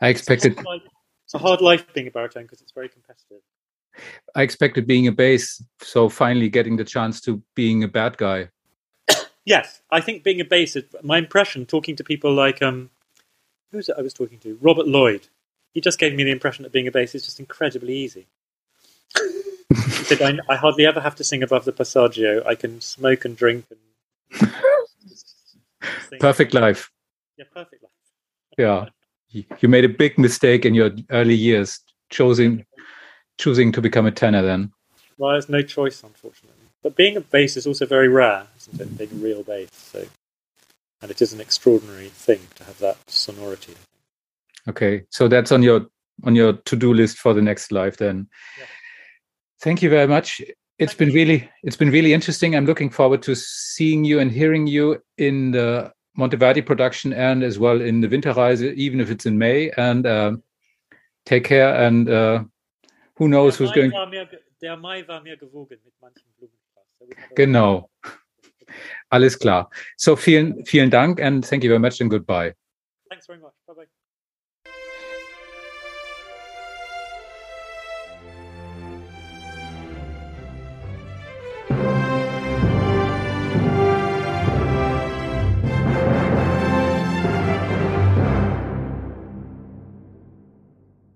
[0.00, 0.52] I expected.
[0.58, 0.84] It's,
[1.24, 3.42] it's a hard life being a baritone because it's very competitive.
[4.34, 8.50] I expected being a bass, so finally getting the chance to being a bad guy.
[9.44, 12.90] Yes, I think being a bass, is my impression talking to people like um,
[13.72, 14.58] who's it I was talking to?
[14.60, 15.28] Robert Lloyd.
[15.72, 18.26] He just gave me the impression that being a bass is just incredibly easy.
[19.74, 22.44] Said, I, I, hardly ever have to sing above the passaggio.
[22.46, 24.52] I can smoke and drink and
[26.20, 26.90] perfect life.
[27.36, 27.92] Yeah, perfect life.
[28.58, 28.86] yeah,
[29.60, 31.80] you made a big mistake in your early years
[32.10, 32.64] choosing
[33.38, 34.42] choosing to become a tenor.
[34.42, 34.72] Then,
[35.16, 36.56] well, there's no choice, unfortunately.
[36.82, 38.98] But being a bass is also very rare, isn't it?
[38.98, 40.06] Being a real bass, so
[41.02, 43.74] and it is an extraordinary thing to have that sonority.
[44.68, 45.86] Okay, so that's on your
[46.24, 48.28] on your to do list for the next live then.
[48.58, 48.66] Yeah.
[49.60, 50.40] Thank you very much.
[50.78, 52.56] It's been really it's been really interesting.
[52.56, 57.58] I'm looking forward to seeing you and hearing you in the Monteverdi production and as
[57.58, 59.70] well in the Winterreise, even if it's in May.
[59.76, 60.36] And uh,
[61.26, 62.44] take care and uh,
[63.16, 63.92] who knows who's going.
[64.62, 66.22] der Mai war mir gewogen mit manchen
[67.34, 67.90] Genau.
[69.08, 69.70] Alles klar.
[69.96, 72.54] So vielen, vielen Dank and thank you very much and goodbye.
[73.08, 73.54] Thanks very much.